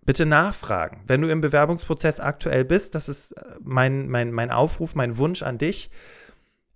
bitte 0.04 0.26
nachfragen. 0.26 1.02
Wenn 1.06 1.22
du 1.22 1.28
im 1.28 1.40
Bewerbungsprozess 1.40 2.20
aktuell 2.20 2.64
bist, 2.64 2.94
das 2.94 3.08
ist 3.08 3.32
äh, 3.32 3.42
mein, 3.62 4.08
mein, 4.08 4.32
mein 4.32 4.50
Aufruf, 4.50 4.94
mein 4.94 5.18
Wunsch 5.18 5.42
an 5.42 5.58
dich. 5.58 5.90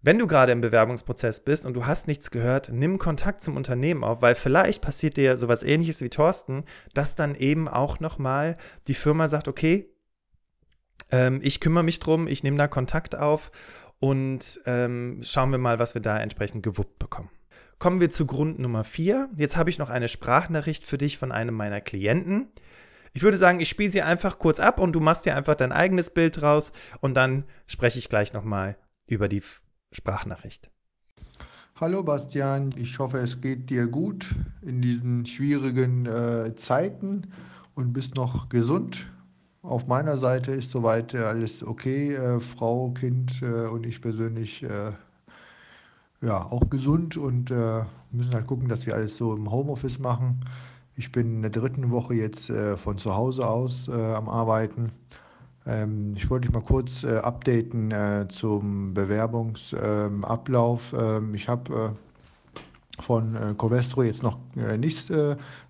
Wenn 0.04 0.18
du 0.18 0.26
gerade 0.26 0.52
im 0.52 0.61
Bewerbungsprozess 0.61 1.40
bist 1.40 1.64
und 1.64 1.73
du 1.73 1.87
hast 1.87 2.08
nichts 2.08 2.30
gehört, 2.30 2.68
nimm 2.70 2.99
Kontakt 2.99 3.40
zum 3.40 3.56
Unternehmen 3.56 4.04
auf, 4.04 4.20
weil 4.20 4.34
vielleicht 4.34 4.82
passiert 4.82 5.16
dir 5.16 5.38
sowas 5.38 5.62
ähnliches 5.62 6.02
wie 6.02 6.11
Thorsten, 6.11 6.64
dass 6.92 7.16
dann 7.16 7.34
eben 7.34 7.68
auch 7.68 8.00
nochmal 8.00 8.58
die 8.87 8.92
Firma 8.92 9.28
sagt, 9.28 9.49
okay, 9.49 9.88
ähm, 11.11 11.40
ich 11.42 11.58
kümmere 11.58 11.84
mich 11.84 12.00
drum, 12.00 12.26
ich 12.28 12.42
nehme 12.42 12.58
da 12.58 12.68
Kontakt 12.68 13.16
auf 13.16 13.50
und 13.99 14.61
ähm, 14.66 15.20
schauen 15.23 15.50
wir 15.52 15.58
mal, 15.58 15.78
was 15.78 15.94
wir 15.94 16.02
da 16.02 16.18
entsprechend 16.18 16.62
gewuppt 16.62 16.99
bekommen. 16.99 17.30
Kommen 17.78 18.02
wir 18.02 18.11
zu 18.11 18.26
Grund 18.26 18.58
Nummer 18.58 18.84
vier. 18.84 19.30
Jetzt 19.37 19.56
habe 19.56 19.70
ich 19.70 19.78
noch 19.78 19.88
eine 19.88 20.08
Sprachnachricht 20.08 20.84
für 20.84 20.99
dich 20.99 21.16
von 21.16 21.32
einem 21.32 21.54
meiner 21.54 21.80
Klienten. 21.80 22.52
Ich 23.14 23.23
würde 23.23 23.38
sagen, 23.38 23.58
ich 23.58 23.70
spiele 23.70 23.90
sie 23.90 24.02
einfach 24.02 24.38
kurz 24.38 24.61
ab 24.61 24.78
und 24.78 24.92
du 24.92 25.00
machst 25.00 25.25
dir 25.25 25.34
einfach 25.34 25.54
dein 25.54 25.73
eigenes 25.73 26.11
Bild 26.11 26.42
draus 26.42 26.75
und 27.00 27.14
dann 27.14 27.44
spreche 27.66 27.99
ich 27.99 28.11
gleich 28.11 28.34
nochmal 28.34 28.76
über 29.06 29.28
die 29.28 29.42
Sprachnachricht. 29.95 30.71
Hallo 31.81 32.03
Bastian, 32.03 32.75
ich 32.77 32.99
hoffe, 32.99 33.19
es 33.19 33.41
geht 33.41 33.71
dir 33.71 33.87
gut 33.87 34.35
in 34.63 34.81
diesen 34.81 35.27
schwierigen 35.27 36.07
äh, 36.07 36.55
Zeiten 36.57 37.23
und 37.75 37.93
bist 37.93 38.15
noch 38.15 38.49
gesund. 38.49 39.07
Auf 39.63 39.87
meiner 39.87 40.19
Seite 40.19 40.53
ist 40.53 40.71
soweit 40.71 41.15
äh, 41.15 41.19
alles 41.19 41.63
okay. 41.63 42.15
Äh, 42.15 42.41
Frau, 42.41 42.91
Kind 42.91 43.41
äh, 43.43 43.67
und 43.67 43.87
ich 43.87 44.01
persönlich 44.01 44.63
äh, 44.63 44.93
ja, 46.21 46.45
auch 46.45 46.69
gesund 46.71 47.17
und 47.17 47.51
äh, 47.51 47.85
müssen 48.13 48.35
halt 48.35 48.47
gucken, 48.47 48.69
dass 48.69 48.87
wir 48.87 48.95
alles 48.95 49.17
so 49.17 49.35
im 49.35 49.51
Homeoffice 49.51 49.99
machen. 49.99 50.45
Ich 50.97 51.11
bin 51.13 51.37
in 51.37 51.43
der 51.43 51.51
dritten 51.51 51.91
Woche 51.91 52.15
jetzt 52.15 52.53
von 52.85 52.99
zu 52.99 53.17
Hause 53.17 53.49
aus 53.49 53.89
am 53.89 54.29
Arbeiten. 54.29 54.93
Ähm, 55.66 56.14
ich 56.16 56.30
wollte 56.30 56.47
dich 56.47 56.54
mal 56.54 56.62
kurz 56.62 57.04
äh, 57.04 57.18
updaten 57.18 57.90
äh, 57.90 58.26
zum 58.28 58.94
Bewerbungsablauf. 58.94 60.94
Ähm, 60.99 61.35
ich 61.35 61.49
habe 61.49 61.75
äh, 61.75 61.90
von 63.02 63.56
Covestro 63.59 64.04
jetzt 64.04 64.23
noch 64.23 64.38
nichts 64.54 65.11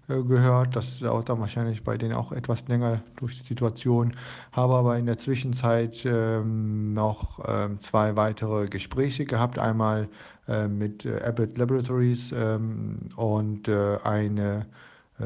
gehört. 0.07 0.77
Das 0.77 0.99
dauert 0.99 1.31
dann 1.31 1.41
wahrscheinlich 1.41 1.83
bei 1.83 1.97
denen 1.97 2.13
auch 2.13 2.33
etwas 2.33 2.69
länger 2.69 3.01
durch 3.17 3.41
die 3.41 3.47
Situation. 3.47 4.13
Habe 4.53 4.75
aber 4.75 4.99
in 4.99 5.07
der 5.07 5.17
Zwischenzeit 5.17 6.05
ähm, 6.05 6.93
noch 6.93 7.39
zwei 7.79 8.17
weitere 8.17 8.69
Gespräche 8.69 9.25
gehabt. 9.25 9.59
Einmal 9.59 10.11
äh, 10.47 10.69
mit 10.69 11.07
äh, 11.07 11.23
Abbott 11.23 11.57
Laboratories 11.57 12.31
ähm, 12.37 12.99
und 13.17 13.69
äh, 13.69 13.97
eine 14.05 14.67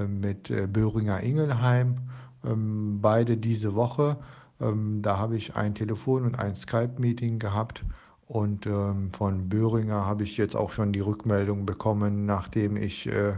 mit 0.06 0.52
Böhringer 0.72 1.22
Ingelheim. 1.22 1.96
Ähm, 2.44 2.98
beide 3.00 3.36
diese 3.36 3.74
Woche. 3.74 4.16
Ähm, 4.60 5.02
da 5.02 5.18
habe 5.18 5.36
ich 5.36 5.56
ein 5.56 5.74
Telefon- 5.74 6.24
und 6.24 6.38
ein 6.38 6.56
Skype-Meeting 6.56 7.38
gehabt. 7.38 7.84
Und 8.26 8.66
ähm, 8.66 9.10
von 9.12 9.48
Böhringer 9.48 10.04
habe 10.04 10.24
ich 10.24 10.36
jetzt 10.36 10.54
auch 10.54 10.70
schon 10.70 10.92
die 10.92 11.00
Rückmeldung 11.00 11.64
bekommen, 11.64 12.26
nachdem 12.26 12.76
ich 12.76 13.06
äh, 13.06 13.34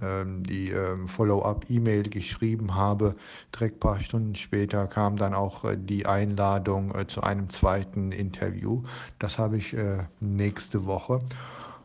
ähm, 0.00 0.44
die 0.44 0.70
ähm, 0.70 1.08
Follow-up-E-Mail 1.08 2.04
geschrieben 2.04 2.74
habe. 2.74 3.16
Direkt 3.54 3.76
ein 3.76 3.80
paar 3.80 4.00
Stunden 4.00 4.34
später 4.34 4.86
kam 4.86 5.16
dann 5.16 5.34
auch 5.34 5.64
äh, 5.64 5.76
die 5.76 6.06
Einladung 6.06 6.94
äh, 6.94 7.06
zu 7.06 7.22
einem 7.22 7.50
zweiten 7.50 8.12
Interview. 8.12 8.82
Das 9.18 9.38
habe 9.38 9.58
ich 9.58 9.74
äh, 9.74 10.04
nächste 10.20 10.86
Woche. 10.86 11.20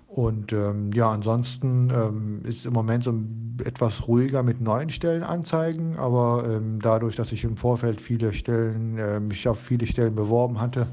Und 0.07 0.53
ähm, 0.53 0.91
ja, 0.93 1.11
ansonsten 1.11 1.89
ähm, 1.89 2.41
ist 2.45 2.65
im 2.65 2.73
Moment 2.73 3.03
so 3.03 3.13
etwas 3.63 4.07
ruhiger 4.07 4.43
mit 4.43 4.61
neuen 4.61 4.89
Stellenanzeigen, 4.89 5.97
aber 5.97 6.45
ähm, 6.49 6.79
dadurch, 6.81 7.15
dass 7.15 7.31
ich 7.31 7.43
im 7.43 7.57
Vorfeld 7.57 7.99
viele 7.99 8.33
Stellen, 8.33 8.97
äh, 8.97 9.19
mich 9.19 9.47
auf 9.47 9.59
viele 9.59 9.87
Stellen 9.87 10.15
beworben 10.15 10.61
hatte, 10.61 10.87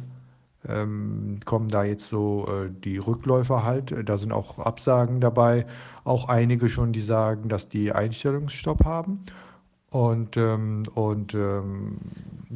ähm, 0.68 1.40
kommen 1.44 1.68
da 1.68 1.84
jetzt 1.84 2.08
so 2.08 2.46
äh, 2.48 2.70
die 2.70 2.98
Rückläufer 2.98 3.64
halt. 3.64 3.94
Da 4.08 4.18
sind 4.18 4.32
auch 4.32 4.58
Absagen 4.58 5.20
dabei. 5.20 5.66
Auch 6.04 6.28
einige 6.28 6.68
schon, 6.68 6.92
die 6.92 7.00
sagen, 7.00 7.48
dass 7.48 7.68
die 7.68 7.92
Einstellungsstopp 7.92 8.84
haben. 8.84 9.20
Und, 9.92 10.38
ähm, 10.38 10.84
und 10.94 11.34
ähm, 11.34 11.98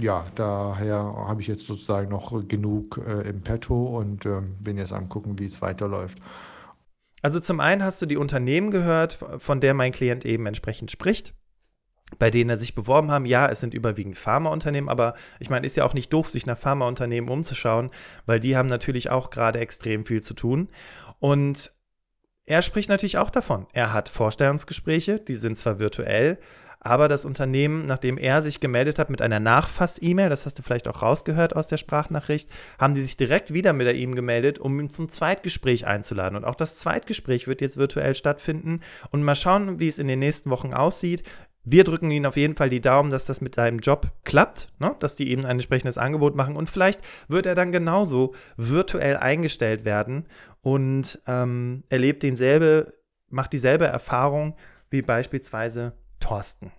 ja, 0.00 0.26
daher 0.34 0.96
habe 0.98 1.42
ich 1.42 1.46
jetzt 1.46 1.66
sozusagen 1.66 2.08
noch 2.08 2.48
genug 2.48 2.98
äh, 3.06 3.28
im 3.28 3.42
Petto 3.42 3.98
und 3.98 4.24
ähm, 4.24 4.56
bin 4.58 4.78
jetzt 4.78 4.92
am 4.92 5.08
gucken, 5.08 5.38
wie 5.38 5.46
es 5.46 5.60
weiterläuft. 5.60 6.18
Also 7.20 7.38
zum 7.38 7.60
einen 7.60 7.82
hast 7.82 8.00
du 8.00 8.06
die 8.06 8.16
Unternehmen 8.16 8.70
gehört, 8.70 9.18
von 9.38 9.60
der 9.60 9.74
mein 9.74 9.92
Klient 9.92 10.24
eben 10.24 10.46
entsprechend 10.46 10.90
spricht 10.90 11.34
bei 12.18 12.30
denen 12.30 12.50
er 12.50 12.56
sich 12.56 12.74
beworben 12.74 13.10
haben. 13.10 13.26
Ja, 13.26 13.48
es 13.48 13.60
sind 13.60 13.74
überwiegend 13.74 14.16
Pharmaunternehmen, 14.16 14.88
aber 14.88 15.14
ich 15.40 15.50
meine, 15.50 15.66
ist 15.66 15.76
ja 15.76 15.84
auch 15.84 15.94
nicht 15.94 16.12
doof, 16.12 16.30
sich 16.30 16.46
nach 16.46 16.58
Pharmaunternehmen 16.58 17.28
umzuschauen, 17.28 17.90
weil 18.26 18.40
die 18.40 18.56
haben 18.56 18.68
natürlich 18.68 19.10
auch 19.10 19.30
gerade 19.30 19.58
extrem 19.58 20.04
viel 20.04 20.22
zu 20.22 20.34
tun. 20.34 20.68
Und 21.18 21.72
er 22.44 22.62
spricht 22.62 22.88
natürlich 22.88 23.18
auch 23.18 23.30
davon. 23.30 23.66
Er 23.72 23.92
hat 23.92 24.08
Vorstellungsgespräche, 24.08 25.18
die 25.18 25.34
sind 25.34 25.56
zwar 25.56 25.80
virtuell, 25.80 26.38
aber 26.86 27.08
das 27.08 27.24
Unternehmen, 27.24 27.84
nachdem 27.86 28.16
er 28.16 28.42
sich 28.42 28.60
gemeldet 28.60 28.98
hat 28.98 29.10
mit 29.10 29.20
einer 29.20 29.40
Nachfass-E-Mail, 29.40 30.28
das 30.28 30.46
hast 30.46 30.58
du 30.58 30.62
vielleicht 30.62 30.86
auch 30.86 31.02
rausgehört 31.02 31.56
aus 31.56 31.66
der 31.66 31.76
Sprachnachricht, 31.76 32.48
haben 32.78 32.94
die 32.94 33.02
sich 33.02 33.16
direkt 33.16 33.52
wieder 33.52 33.72
mit 33.72 33.94
ihm 33.96 34.14
gemeldet, 34.14 34.58
um 34.60 34.78
ihn 34.78 34.88
zum 34.88 35.08
Zweitgespräch 35.08 35.86
einzuladen. 35.86 36.36
Und 36.36 36.44
auch 36.44 36.54
das 36.54 36.78
Zweitgespräch 36.78 37.48
wird 37.48 37.60
jetzt 37.60 37.76
virtuell 37.76 38.14
stattfinden. 38.14 38.80
Und 39.10 39.24
mal 39.24 39.34
schauen, 39.34 39.80
wie 39.80 39.88
es 39.88 39.98
in 39.98 40.06
den 40.06 40.20
nächsten 40.20 40.50
Wochen 40.50 40.72
aussieht. 40.72 41.24
Wir 41.64 41.82
drücken 41.82 42.12
Ihnen 42.12 42.26
auf 42.26 42.36
jeden 42.36 42.54
Fall 42.54 42.70
die 42.70 42.80
Daumen, 42.80 43.10
dass 43.10 43.24
das 43.24 43.40
mit 43.40 43.58
deinem 43.58 43.80
Job 43.80 44.12
klappt, 44.22 44.72
ne? 44.78 44.94
dass 45.00 45.16
die 45.16 45.30
eben 45.30 45.44
ein 45.44 45.56
entsprechendes 45.56 45.98
Angebot 45.98 46.36
machen 46.36 46.54
und 46.54 46.70
vielleicht 46.70 47.00
wird 47.26 47.44
er 47.44 47.56
dann 47.56 47.72
genauso 47.72 48.36
virtuell 48.56 49.16
eingestellt 49.16 49.84
werden 49.84 50.28
und 50.62 51.20
ähm, 51.26 51.82
erlebt 51.88 52.22
denselbe, 52.22 52.92
macht 53.30 53.52
dieselbe 53.52 53.86
Erfahrung 53.86 54.54
wie 54.90 55.02
beispielsweise 55.02 55.94
Thorsten. 56.20 56.72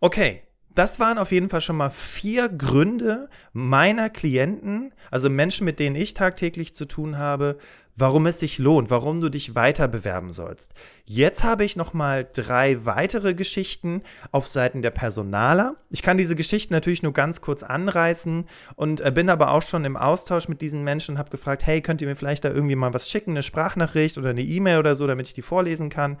Okay, 0.00 0.42
das 0.74 1.00
waren 1.00 1.18
auf 1.18 1.32
jeden 1.32 1.48
Fall 1.48 1.60
schon 1.60 1.76
mal 1.76 1.90
vier 1.90 2.48
Gründe 2.48 3.28
meiner 3.52 4.10
Klienten, 4.10 4.94
also 5.10 5.28
Menschen, 5.28 5.64
mit 5.64 5.80
denen 5.80 5.96
ich 5.96 6.14
tagtäglich 6.14 6.72
zu 6.72 6.84
tun 6.84 7.18
habe, 7.18 7.58
warum 7.96 8.26
es 8.26 8.38
sich 8.38 8.58
lohnt, 8.58 8.90
warum 8.90 9.20
du 9.20 9.28
dich 9.28 9.56
weiter 9.56 9.88
bewerben 9.88 10.32
sollst. 10.32 10.72
Jetzt 11.04 11.42
habe 11.42 11.64
ich 11.64 11.74
noch 11.74 11.94
mal 11.94 12.28
drei 12.32 12.84
weitere 12.86 13.34
Geschichten 13.34 14.02
auf 14.30 14.46
Seiten 14.46 14.80
der 14.80 14.92
Personaler. 14.92 15.74
Ich 15.90 16.02
kann 16.02 16.16
diese 16.16 16.36
Geschichten 16.36 16.72
natürlich 16.72 17.02
nur 17.02 17.12
ganz 17.12 17.40
kurz 17.40 17.64
anreißen 17.64 18.44
und 18.76 19.00
äh, 19.00 19.10
bin 19.10 19.28
aber 19.30 19.50
auch 19.50 19.62
schon 19.62 19.84
im 19.84 19.96
Austausch 19.96 20.46
mit 20.46 20.62
diesen 20.62 20.84
Menschen 20.84 21.16
und 21.16 21.18
habe 21.18 21.30
gefragt, 21.30 21.66
hey, 21.66 21.80
könnt 21.80 22.00
ihr 22.00 22.08
mir 22.08 22.14
vielleicht 22.14 22.44
da 22.44 22.50
irgendwie 22.50 22.76
mal 22.76 22.94
was 22.94 23.10
schicken, 23.10 23.32
eine 23.32 23.42
Sprachnachricht 23.42 24.16
oder 24.16 24.30
eine 24.30 24.42
E-Mail 24.42 24.78
oder 24.78 24.94
so, 24.94 25.08
damit 25.08 25.26
ich 25.26 25.34
die 25.34 25.42
vorlesen 25.42 25.90
kann. 25.90 26.18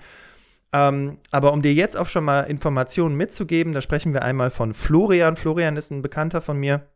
Ähm, 0.72 1.18
aber 1.30 1.52
um 1.52 1.62
dir 1.62 1.72
jetzt 1.72 1.96
auch 1.96 2.06
schon 2.06 2.24
mal 2.24 2.42
Informationen 2.42 3.16
mitzugeben, 3.16 3.72
da 3.72 3.80
sprechen 3.80 4.12
wir 4.12 4.22
einmal 4.22 4.50
von 4.50 4.74
Florian. 4.74 5.36
Florian 5.36 5.76
ist 5.76 5.90
ein 5.90 6.02
Bekannter 6.02 6.42
von 6.42 6.58
mir, 6.58 6.86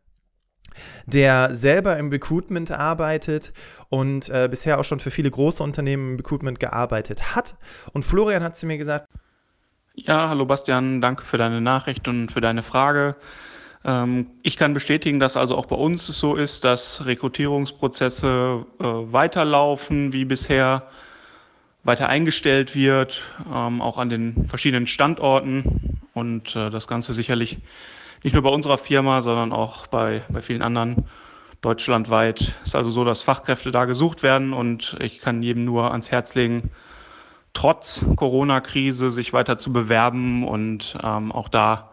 der 1.05 1.55
selber 1.55 1.97
im 1.97 2.09
Recruitment 2.09 2.71
arbeitet 2.71 3.51
und 3.89 4.29
äh, 4.29 4.47
bisher 4.49 4.79
auch 4.79 4.83
schon 4.83 4.99
für 4.99 5.11
viele 5.11 5.31
große 5.31 5.63
Unternehmen 5.63 6.11
im 6.11 6.15
Recruitment 6.17 6.59
gearbeitet 6.59 7.35
hat. 7.35 7.55
Und 7.93 8.03
Florian 8.03 8.43
hat 8.43 8.55
zu 8.55 8.67
mir 8.67 8.77
gesagt, 8.77 9.07
ja, 9.95 10.29
hallo 10.29 10.45
Bastian, 10.45 11.01
danke 11.01 11.23
für 11.23 11.37
deine 11.37 11.61
Nachricht 11.61 12.07
und 12.07 12.31
für 12.31 12.41
deine 12.41 12.63
Frage. 12.63 13.15
Ähm, 13.85 14.27
ich 14.41 14.57
kann 14.57 14.73
bestätigen, 14.73 15.19
dass 15.19 15.37
also 15.37 15.55
auch 15.55 15.65
bei 15.65 15.75
uns 15.75 16.09
es 16.09 16.19
so 16.19 16.35
ist, 16.35 16.63
dass 16.63 17.05
Rekrutierungsprozesse 17.05 18.65
äh, 18.79 18.83
weiterlaufen 18.83 20.13
wie 20.13 20.25
bisher 20.25 20.87
weiter 21.83 22.07
eingestellt 22.09 22.75
wird, 22.75 23.21
ähm, 23.53 23.81
auch 23.81 23.97
an 23.97 24.09
den 24.09 24.47
verschiedenen 24.47 24.87
Standorten 24.87 25.99
und 26.13 26.55
äh, 26.55 26.69
das 26.69 26.87
Ganze 26.87 27.13
sicherlich 27.13 27.57
nicht 28.23 28.33
nur 28.33 28.43
bei 28.43 28.49
unserer 28.49 28.77
Firma, 28.77 29.21
sondern 29.21 29.51
auch 29.51 29.87
bei, 29.87 30.23
bei 30.29 30.41
vielen 30.41 30.61
anderen 30.61 31.05
deutschlandweit. 31.61 32.41
Es 32.61 32.69
ist 32.69 32.75
also 32.75 32.89
so, 32.89 33.03
dass 33.03 33.21
Fachkräfte 33.21 33.71
da 33.71 33.85
gesucht 33.85 34.23
werden 34.23 34.53
und 34.53 34.97
ich 34.99 35.19
kann 35.19 35.43
jedem 35.43 35.65
nur 35.65 35.91
ans 35.91 36.11
Herz 36.11 36.35
legen, 36.35 36.71
trotz 37.53 38.05
Corona-Krise 38.15 39.09
sich 39.09 39.33
weiter 39.33 39.57
zu 39.57 39.71
bewerben. 39.71 40.45
Und 40.47 40.97
ähm, 41.01 41.31
auch 41.31 41.49
da 41.49 41.91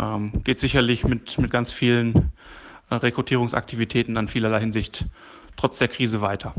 ähm, 0.00 0.32
geht 0.44 0.60
sicherlich 0.60 1.04
mit, 1.04 1.38
mit 1.38 1.50
ganz 1.50 1.72
vielen 1.72 2.32
äh, 2.90 2.94
Rekrutierungsaktivitäten 2.96 4.16
an 4.16 4.28
vielerlei 4.28 4.60
Hinsicht 4.60 5.06
trotz 5.56 5.78
der 5.78 5.88
Krise 5.88 6.20
weiter. 6.20 6.54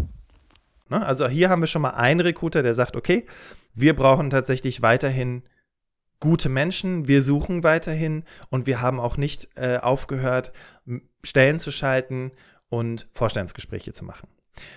Ne? 0.90 1.06
Also 1.06 1.28
hier 1.28 1.50
haben 1.50 1.62
wir 1.62 1.68
schon 1.68 1.82
mal 1.82 1.92
einen 1.92 2.20
Recruiter, 2.20 2.64
der 2.64 2.74
sagt, 2.74 2.96
okay, 2.96 3.26
wir 3.74 3.96
brauchen 3.96 4.30
tatsächlich 4.30 4.82
weiterhin 4.82 5.44
gute 6.20 6.50
Menschen, 6.50 7.08
wir 7.08 7.22
suchen 7.22 7.64
weiterhin 7.64 8.24
und 8.50 8.68
wir 8.68 8.82
haben 8.82 9.00
auch 9.00 9.18
nicht 9.18 9.50
äh, 9.56 9.78
aufgehört, 9.78 10.54
Stellen 11.24 11.60
zu 11.60 11.72
schalten 11.72 12.32
und 12.70 13.08
Vorstellungsgespräche 13.12 13.94
zu 13.94 14.06
machen. 14.06 14.28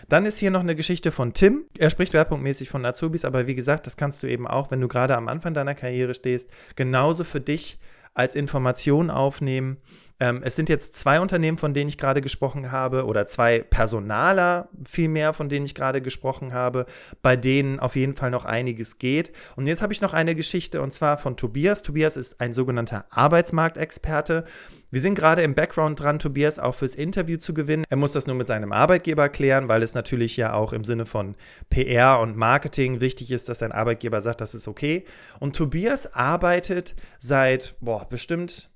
Dann 0.09 0.27
ist 0.27 0.39
hier 0.39 0.51
noch 0.51 0.61
eine 0.61 0.75
Geschichte 0.75 1.13
von 1.13 1.35
Tim. 1.35 1.67
Er 1.79 1.91
spricht 1.91 2.13
schwerpunktmäßig 2.13 2.69
von 2.69 2.85
Azubis, 2.85 3.25
aber 3.25 3.47
wie 3.47 3.55
gesagt, 3.55 3.87
das 3.87 3.97
kannst 3.97 4.23
du 4.23 4.27
eben 4.27 4.47
auch, 4.47 4.71
wenn 4.71 4.81
du 4.81 4.89
gerade 4.89 5.17
am 5.17 5.29
Anfang 5.29 5.55
deiner 5.55 5.75
Karriere 5.75 6.15
stehst, 6.15 6.51
genauso 6.75 7.23
für 7.23 7.41
dich 7.41 7.79
als 8.15 8.35
Information 8.35 9.11
aufnehmen. 9.11 9.79
Ähm, 10.21 10.41
es 10.43 10.57
sind 10.57 10.69
jetzt 10.69 10.97
zwei 10.97 11.21
Unternehmen, 11.21 11.59
von 11.59 11.75
denen 11.75 11.89
ich 11.89 11.99
gerade 11.99 12.21
gesprochen 12.21 12.73
habe, 12.73 13.05
oder 13.07 13.27
zwei 13.27 13.61
Personaler 13.61 14.69
vielmehr, 14.85 15.33
von 15.33 15.49
denen 15.49 15.67
ich 15.67 15.75
gerade 15.75 16.03
gesprochen 16.03 16.53
habe, 16.53 16.87
bei 17.23 17.37
denen 17.37 17.79
auf 17.79 17.95
jeden 17.95 18.15
Fall 18.15 18.31
noch 18.31 18.45
einiges 18.45 18.99
geht. 18.99 19.33
Und 19.57 19.67
jetzt 19.67 19.83
habe 19.83 19.93
ich 19.93 20.01
noch 20.01 20.15
eine 20.15 20.35
Geschichte 20.35 20.83
und 20.83 20.93
zwar 20.93 21.19
von 21.19 21.37
Tobias. 21.37 21.83
Tobias 21.83 22.17
ist 22.17 22.41
ein 22.41 22.53
sogenannter 22.53 23.05
Arbeitsmarktexperte. 23.11 24.45
Wir 24.91 25.01
sind 25.01 25.15
gerade 25.15 25.43
im 25.43 25.55
Background 25.55 26.01
dran, 26.01 26.19
Tobias 26.19 26.59
auch 26.59 26.75
fürs 26.75 26.95
Interview 26.95 27.37
zu 27.37 27.53
gewinnen. 27.53 27.85
Er 27.91 27.99
muss 27.99 28.13
das 28.13 28.27
nur 28.27 28.37
mit 28.37 28.47
seinem 28.47 28.73
Arbeitgeber 28.73 29.29
klären, 29.29 29.69
weil 29.69 29.83
es 29.83 29.95
natürlich 29.95 30.37
ja 30.37 30.55
auch 30.55 30.73
im 30.73 30.83
Sinne 30.83 31.05
von 31.05 31.37
PR 31.69 32.21
und 32.21 32.37
Marketing 32.37 33.01
wichtig 33.01 33.31
ist, 33.31 33.49
dass 33.49 33.59
sein 33.59 33.71
Arbeitgeber 33.71 34.23
sagt, 34.23 34.41
das 34.41 34.55
ist 34.55 34.67
okay. 34.67 35.05
Und 35.39 35.55
Tobias 35.55 36.15
arbeitet 36.15 36.95
seit, 37.19 37.77
boah, 37.81 38.09
bestimmt 38.09 38.71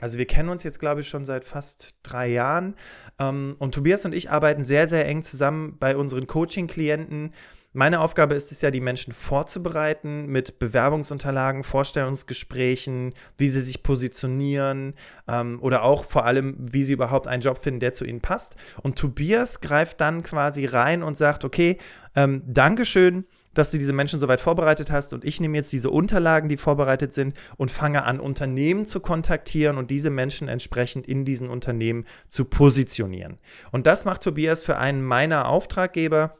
also 0.00 0.18
wir 0.18 0.26
kennen 0.26 0.48
uns 0.48 0.62
jetzt, 0.64 0.80
glaube 0.80 1.02
ich, 1.02 1.08
schon 1.08 1.24
seit 1.24 1.44
fast 1.44 1.94
drei 2.02 2.28
Jahren. 2.28 2.74
Ähm, 3.18 3.56
und 3.58 3.74
Tobias 3.74 4.04
und 4.04 4.14
ich 4.14 4.30
arbeiten 4.30 4.64
sehr, 4.64 4.88
sehr 4.88 5.06
eng 5.06 5.22
zusammen 5.22 5.76
bei 5.78 5.96
unseren 5.96 6.26
Coaching-Klienten. 6.26 7.32
Meine 7.76 8.00
Aufgabe 8.00 8.34
ist 8.34 8.52
es 8.52 8.60
ja, 8.62 8.70
die 8.70 8.80
Menschen 8.80 9.12
vorzubereiten 9.12 10.26
mit 10.26 10.60
Bewerbungsunterlagen, 10.60 11.64
Vorstellungsgesprächen, 11.64 13.14
wie 13.36 13.48
sie 13.48 13.60
sich 13.60 13.82
positionieren 13.82 14.94
ähm, 15.26 15.58
oder 15.60 15.82
auch 15.82 16.04
vor 16.04 16.24
allem, 16.24 16.56
wie 16.58 16.84
sie 16.84 16.92
überhaupt 16.92 17.26
einen 17.26 17.42
Job 17.42 17.58
finden, 17.58 17.80
der 17.80 17.92
zu 17.92 18.04
ihnen 18.04 18.20
passt. 18.20 18.54
Und 18.82 18.96
Tobias 18.96 19.60
greift 19.60 20.00
dann 20.00 20.22
quasi 20.22 20.66
rein 20.66 21.02
und 21.02 21.16
sagt, 21.16 21.44
okay, 21.44 21.78
ähm, 22.14 22.42
Dankeschön, 22.46 23.26
dass 23.54 23.70
du 23.70 23.78
diese 23.78 23.92
Menschen 23.92 24.20
soweit 24.20 24.40
vorbereitet 24.40 24.90
hast 24.90 25.12
und 25.12 25.24
ich 25.24 25.40
nehme 25.40 25.56
jetzt 25.56 25.72
diese 25.72 25.90
Unterlagen, 25.90 26.48
die 26.48 26.56
vorbereitet 26.56 27.12
sind 27.12 27.34
und 27.56 27.70
fange 27.70 28.04
an, 28.04 28.20
Unternehmen 28.20 28.86
zu 28.86 29.00
kontaktieren 29.00 29.78
und 29.78 29.90
diese 29.90 30.10
Menschen 30.10 30.48
entsprechend 30.48 31.06
in 31.06 31.24
diesen 31.24 31.48
Unternehmen 31.48 32.04
zu 32.28 32.44
positionieren. 32.44 33.38
Und 33.70 33.86
das 33.86 34.04
macht 34.04 34.22
Tobias 34.22 34.64
für 34.64 34.76
einen 34.76 35.02
meiner 35.02 35.48
Auftraggeber. 35.48 36.38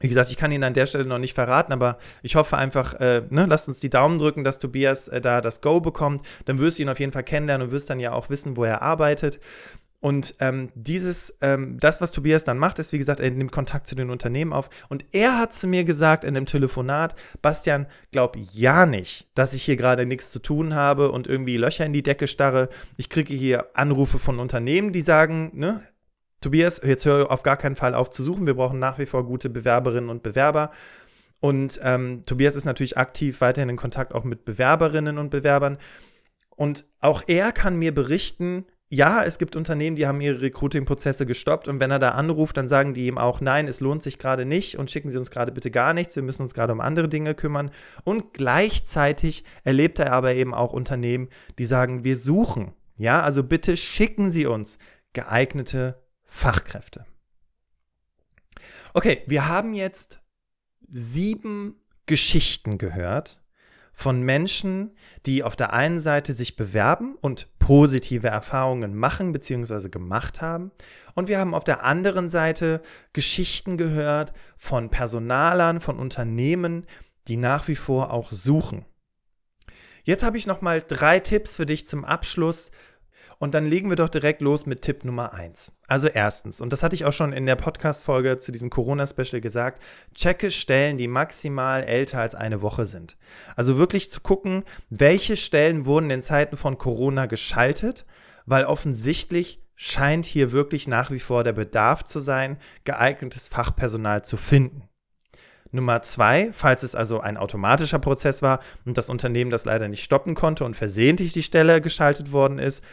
Wie 0.00 0.08
gesagt, 0.08 0.30
ich 0.30 0.36
kann 0.36 0.50
ihn 0.50 0.64
an 0.64 0.74
der 0.74 0.86
Stelle 0.86 1.04
noch 1.04 1.18
nicht 1.18 1.34
verraten, 1.34 1.72
aber 1.72 1.98
ich 2.22 2.34
hoffe 2.34 2.56
einfach, 2.56 2.94
äh, 2.94 3.22
ne, 3.30 3.46
lasst 3.46 3.68
uns 3.68 3.78
die 3.78 3.90
Daumen 3.90 4.18
drücken, 4.18 4.42
dass 4.42 4.58
Tobias 4.58 5.06
äh, 5.06 5.20
da 5.20 5.40
das 5.40 5.60
Go 5.60 5.80
bekommt. 5.80 6.22
Dann 6.46 6.58
wirst 6.58 6.78
du 6.78 6.82
ihn 6.82 6.88
auf 6.88 6.98
jeden 6.98 7.12
Fall 7.12 7.22
kennenlernen 7.22 7.68
und 7.68 7.72
wirst 7.72 7.90
dann 7.90 8.00
ja 8.00 8.12
auch 8.12 8.28
wissen, 8.28 8.56
wo 8.56 8.64
er 8.64 8.82
arbeitet. 8.82 9.38
Und 10.04 10.34
ähm, 10.40 10.68
dieses, 10.74 11.34
ähm, 11.40 11.78
das, 11.80 12.02
was 12.02 12.12
Tobias 12.12 12.44
dann 12.44 12.58
macht, 12.58 12.78
ist, 12.78 12.92
wie 12.92 12.98
gesagt, 12.98 13.20
er 13.20 13.30
nimmt 13.30 13.52
Kontakt 13.52 13.86
zu 13.86 13.94
den 13.94 14.10
Unternehmen 14.10 14.52
auf. 14.52 14.68
Und 14.90 15.02
er 15.12 15.38
hat 15.38 15.54
zu 15.54 15.66
mir 15.66 15.84
gesagt 15.84 16.24
in 16.24 16.34
dem 16.34 16.44
Telefonat, 16.44 17.14
Bastian, 17.40 17.86
glaub 18.12 18.36
ja 18.36 18.84
nicht, 18.84 19.30
dass 19.34 19.54
ich 19.54 19.62
hier 19.62 19.76
gerade 19.76 20.04
nichts 20.04 20.30
zu 20.30 20.40
tun 20.40 20.74
habe 20.74 21.10
und 21.10 21.26
irgendwie 21.26 21.56
Löcher 21.56 21.86
in 21.86 21.94
die 21.94 22.02
Decke 22.02 22.26
starre. 22.26 22.68
Ich 22.98 23.08
kriege 23.08 23.32
hier 23.32 23.68
Anrufe 23.72 24.18
von 24.18 24.40
Unternehmen, 24.40 24.92
die 24.92 25.00
sagen, 25.00 25.52
ne, 25.54 25.80
Tobias, 26.42 26.82
jetzt 26.84 27.06
hör 27.06 27.30
auf 27.30 27.42
gar 27.42 27.56
keinen 27.56 27.74
Fall 27.74 27.94
auf 27.94 28.10
zu 28.10 28.22
suchen. 28.22 28.46
Wir 28.46 28.56
brauchen 28.56 28.78
nach 28.78 28.98
wie 28.98 29.06
vor 29.06 29.24
gute 29.24 29.48
Bewerberinnen 29.48 30.10
und 30.10 30.22
Bewerber. 30.22 30.70
Und 31.40 31.80
ähm, 31.82 32.24
Tobias 32.26 32.56
ist 32.56 32.66
natürlich 32.66 32.98
aktiv 32.98 33.40
weiterhin 33.40 33.70
in 33.70 33.76
Kontakt 33.76 34.14
auch 34.14 34.24
mit 34.24 34.44
Bewerberinnen 34.44 35.16
und 35.16 35.30
Bewerbern. 35.30 35.78
Und 36.50 36.84
auch 37.00 37.22
er 37.26 37.52
kann 37.52 37.78
mir 37.78 37.94
berichten, 37.94 38.66
ja, 38.94 39.24
es 39.24 39.38
gibt 39.38 39.56
Unternehmen, 39.56 39.96
die 39.96 40.06
haben 40.06 40.20
ihre 40.20 40.40
Recruiting-Prozesse 40.40 41.26
gestoppt 41.26 41.66
und 41.66 41.80
wenn 41.80 41.90
er 41.90 41.98
da 41.98 42.10
anruft, 42.10 42.56
dann 42.56 42.68
sagen 42.68 42.94
die 42.94 43.06
ihm 43.06 43.18
auch, 43.18 43.40
nein, 43.40 43.66
es 43.66 43.80
lohnt 43.80 44.02
sich 44.02 44.18
gerade 44.18 44.44
nicht 44.44 44.78
und 44.78 44.90
schicken 44.90 45.08
Sie 45.08 45.18
uns 45.18 45.32
gerade 45.32 45.50
bitte 45.50 45.72
gar 45.72 45.94
nichts, 45.94 46.14
wir 46.14 46.22
müssen 46.22 46.42
uns 46.42 46.54
gerade 46.54 46.72
um 46.72 46.80
andere 46.80 47.08
Dinge 47.08 47.34
kümmern. 47.34 47.72
Und 48.04 48.32
gleichzeitig 48.34 49.44
erlebt 49.64 49.98
er 49.98 50.12
aber 50.12 50.34
eben 50.34 50.54
auch 50.54 50.72
Unternehmen, 50.72 51.28
die 51.58 51.64
sagen, 51.64 52.04
wir 52.04 52.16
suchen. 52.16 52.72
Ja, 52.96 53.22
also 53.22 53.42
bitte 53.42 53.76
schicken 53.76 54.30
Sie 54.30 54.46
uns 54.46 54.78
geeignete 55.12 56.00
Fachkräfte. 56.24 57.04
Okay, 58.92 59.22
wir 59.26 59.48
haben 59.48 59.74
jetzt 59.74 60.20
sieben 60.88 61.80
Geschichten 62.06 62.78
gehört 62.78 63.43
von 63.94 64.22
Menschen, 64.22 64.96
die 65.24 65.42
auf 65.42 65.56
der 65.56 65.72
einen 65.72 66.00
Seite 66.00 66.32
sich 66.32 66.56
bewerben 66.56 67.16
und 67.20 67.48
positive 67.58 68.28
Erfahrungen 68.28 68.94
machen 68.94 69.32
bzw. 69.32 69.88
gemacht 69.88 70.42
haben. 70.42 70.72
Und 71.14 71.28
wir 71.28 71.38
haben 71.38 71.54
auf 71.54 71.64
der 71.64 71.84
anderen 71.84 72.28
Seite 72.28 72.82
Geschichten 73.12 73.78
gehört 73.78 74.32
von 74.58 74.90
Personalern, 74.90 75.80
von 75.80 75.98
Unternehmen, 75.98 76.86
die 77.28 77.36
nach 77.36 77.68
wie 77.68 77.76
vor 77.76 78.12
auch 78.12 78.32
suchen. 78.32 78.84
Jetzt 80.02 80.22
habe 80.22 80.36
ich 80.36 80.46
noch 80.46 80.60
mal 80.60 80.82
drei 80.86 81.20
Tipps 81.20 81.56
für 81.56 81.64
dich 81.64 81.86
zum 81.86 82.04
Abschluss, 82.04 82.70
und 83.38 83.54
dann 83.54 83.66
legen 83.66 83.88
wir 83.88 83.96
doch 83.96 84.08
direkt 84.08 84.40
los 84.40 84.66
mit 84.66 84.82
Tipp 84.82 85.04
Nummer 85.04 85.34
eins. 85.34 85.72
Also 85.86 86.08
erstens, 86.08 86.60
und 86.60 86.72
das 86.72 86.82
hatte 86.82 86.94
ich 86.94 87.04
auch 87.04 87.12
schon 87.12 87.32
in 87.32 87.46
der 87.46 87.56
Podcast-Folge 87.56 88.38
zu 88.38 88.52
diesem 88.52 88.70
Corona-Special 88.70 89.40
gesagt, 89.40 89.82
checke 90.14 90.50
Stellen, 90.50 90.96
die 90.96 91.08
maximal 91.08 91.82
älter 91.82 92.20
als 92.20 92.34
eine 92.34 92.62
Woche 92.62 92.86
sind. 92.86 93.16
Also 93.56 93.78
wirklich 93.78 94.10
zu 94.10 94.20
gucken, 94.20 94.64
welche 94.90 95.36
Stellen 95.36 95.86
wurden 95.86 96.10
in 96.10 96.22
Zeiten 96.22 96.56
von 96.56 96.78
Corona 96.78 97.26
geschaltet, 97.26 98.06
weil 98.46 98.64
offensichtlich 98.64 99.60
scheint 99.76 100.24
hier 100.24 100.52
wirklich 100.52 100.86
nach 100.86 101.10
wie 101.10 101.18
vor 101.18 101.44
der 101.44 101.52
Bedarf 101.52 102.04
zu 102.04 102.20
sein, 102.20 102.58
geeignetes 102.84 103.48
Fachpersonal 103.48 104.24
zu 104.24 104.36
finden. 104.36 104.88
Nummer 105.74 106.02
zwei, 106.02 106.50
falls 106.52 106.84
es 106.84 106.94
also 106.94 107.18
ein 107.18 107.36
automatischer 107.36 107.98
Prozess 107.98 108.42
war 108.42 108.60
und 108.84 108.96
das 108.96 109.10
Unternehmen 109.10 109.50
das 109.50 109.64
leider 109.64 109.88
nicht 109.88 110.04
stoppen 110.04 110.36
konnte 110.36 110.64
und 110.64 110.76
versehentlich 110.76 111.32
die 111.32 111.42
Stelle 111.42 111.80
geschaltet 111.80 112.30
worden 112.30 112.60
ist, 112.60 112.84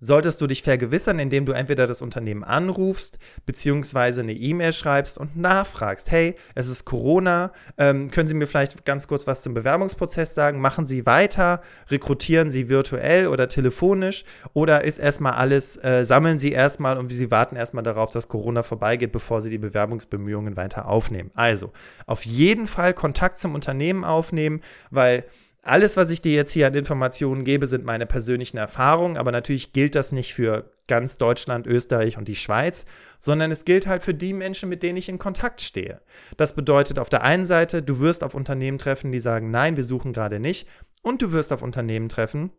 solltest 0.00 0.40
du 0.40 0.46
dich 0.46 0.62
vergewissern, 0.62 1.18
indem 1.18 1.46
du 1.46 1.52
entweder 1.52 1.86
das 1.86 2.02
Unternehmen 2.02 2.42
anrufst, 2.42 3.18
beziehungsweise 3.46 4.22
eine 4.22 4.32
E-Mail 4.32 4.72
schreibst 4.72 5.18
und 5.18 5.36
nachfragst, 5.36 6.10
hey, 6.10 6.34
es 6.54 6.68
ist 6.68 6.86
Corona, 6.86 7.52
ähm, 7.76 8.10
können 8.10 8.26
Sie 8.26 8.34
mir 8.34 8.46
vielleicht 8.46 8.84
ganz 8.84 9.06
kurz 9.06 9.26
was 9.26 9.42
zum 9.42 9.54
Bewerbungsprozess 9.54 10.34
sagen? 10.34 10.60
Machen 10.60 10.86
Sie 10.86 11.06
weiter? 11.06 11.60
Rekrutieren 11.88 12.50
Sie 12.50 12.68
virtuell 12.68 13.28
oder 13.28 13.48
telefonisch? 13.48 14.24
Oder 14.54 14.84
ist 14.84 14.98
erstmal 14.98 15.34
alles, 15.34 15.76
äh, 15.84 16.04
sammeln 16.04 16.38
Sie 16.38 16.52
erstmal 16.52 16.96
und 16.96 17.08
Sie 17.08 17.30
warten 17.30 17.56
erstmal 17.56 17.84
darauf, 17.84 18.10
dass 18.10 18.28
Corona 18.28 18.62
vorbeigeht, 18.62 19.12
bevor 19.12 19.40
Sie 19.42 19.50
die 19.50 19.58
Bewerbungsbemühungen 19.58 20.56
weiter 20.56 20.88
aufnehmen? 20.88 21.30
Also, 21.34 21.72
auf 22.06 22.24
jeden 22.24 22.66
Fall 22.66 22.94
Kontakt 22.94 23.38
zum 23.38 23.54
Unternehmen 23.54 24.04
aufnehmen, 24.04 24.62
weil 24.90 25.24
alles, 25.62 25.98
was 25.98 26.10
ich 26.10 26.22
dir 26.22 26.32
jetzt 26.32 26.52
hier 26.52 26.66
an 26.66 26.74
Informationen 26.74 27.44
gebe, 27.44 27.66
sind 27.66 27.84
meine 27.84 28.06
persönlichen 28.06 28.56
Erfahrungen, 28.56 29.18
aber 29.18 29.30
natürlich 29.30 29.72
gilt 29.72 29.94
das 29.94 30.10
nicht 30.10 30.32
für 30.32 30.70
ganz 30.88 31.18
Deutschland, 31.18 31.66
Österreich 31.66 32.16
und 32.16 32.28
die 32.28 32.36
Schweiz, 32.36 32.86
sondern 33.18 33.50
es 33.50 33.66
gilt 33.66 33.86
halt 33.86 34.02
für 34.02 34.14
die 34.14 34.32
Menschen, 34.32 34.70
mit 34.70 34.82
denen 34.82 34.96
ich 34.96 35.10
in 35.10 35.18
Kontakt 35.18 35.60
stehe. 35.60 36.00
Das 36.38 36.54
bedeutet 36.54 36.98
auf 36.98 37.10
der 37.10 37.22
einen 37.22 37.44
Seite, 37.44 37.82
du 37.82 38.00
wirst 38.00 38.24
auf 38.24 38.34
Unternehmen 38.34 38.78
treffen, 38.78 39.12
die 39.12 39.20
sagen, 39.20 39.50
nein, 39.50 39.76
wir 39.76 39.84
suchen 39.84 40.14
gerade 40.14 40.40
nicht, 40.40 40.66
und 41.02 41.20
du 41.20 41.32
wirst 41.32 41.52
auf 41.52 41.62
Unternehmen 41.62 42.08
treffen, 42.08 42.50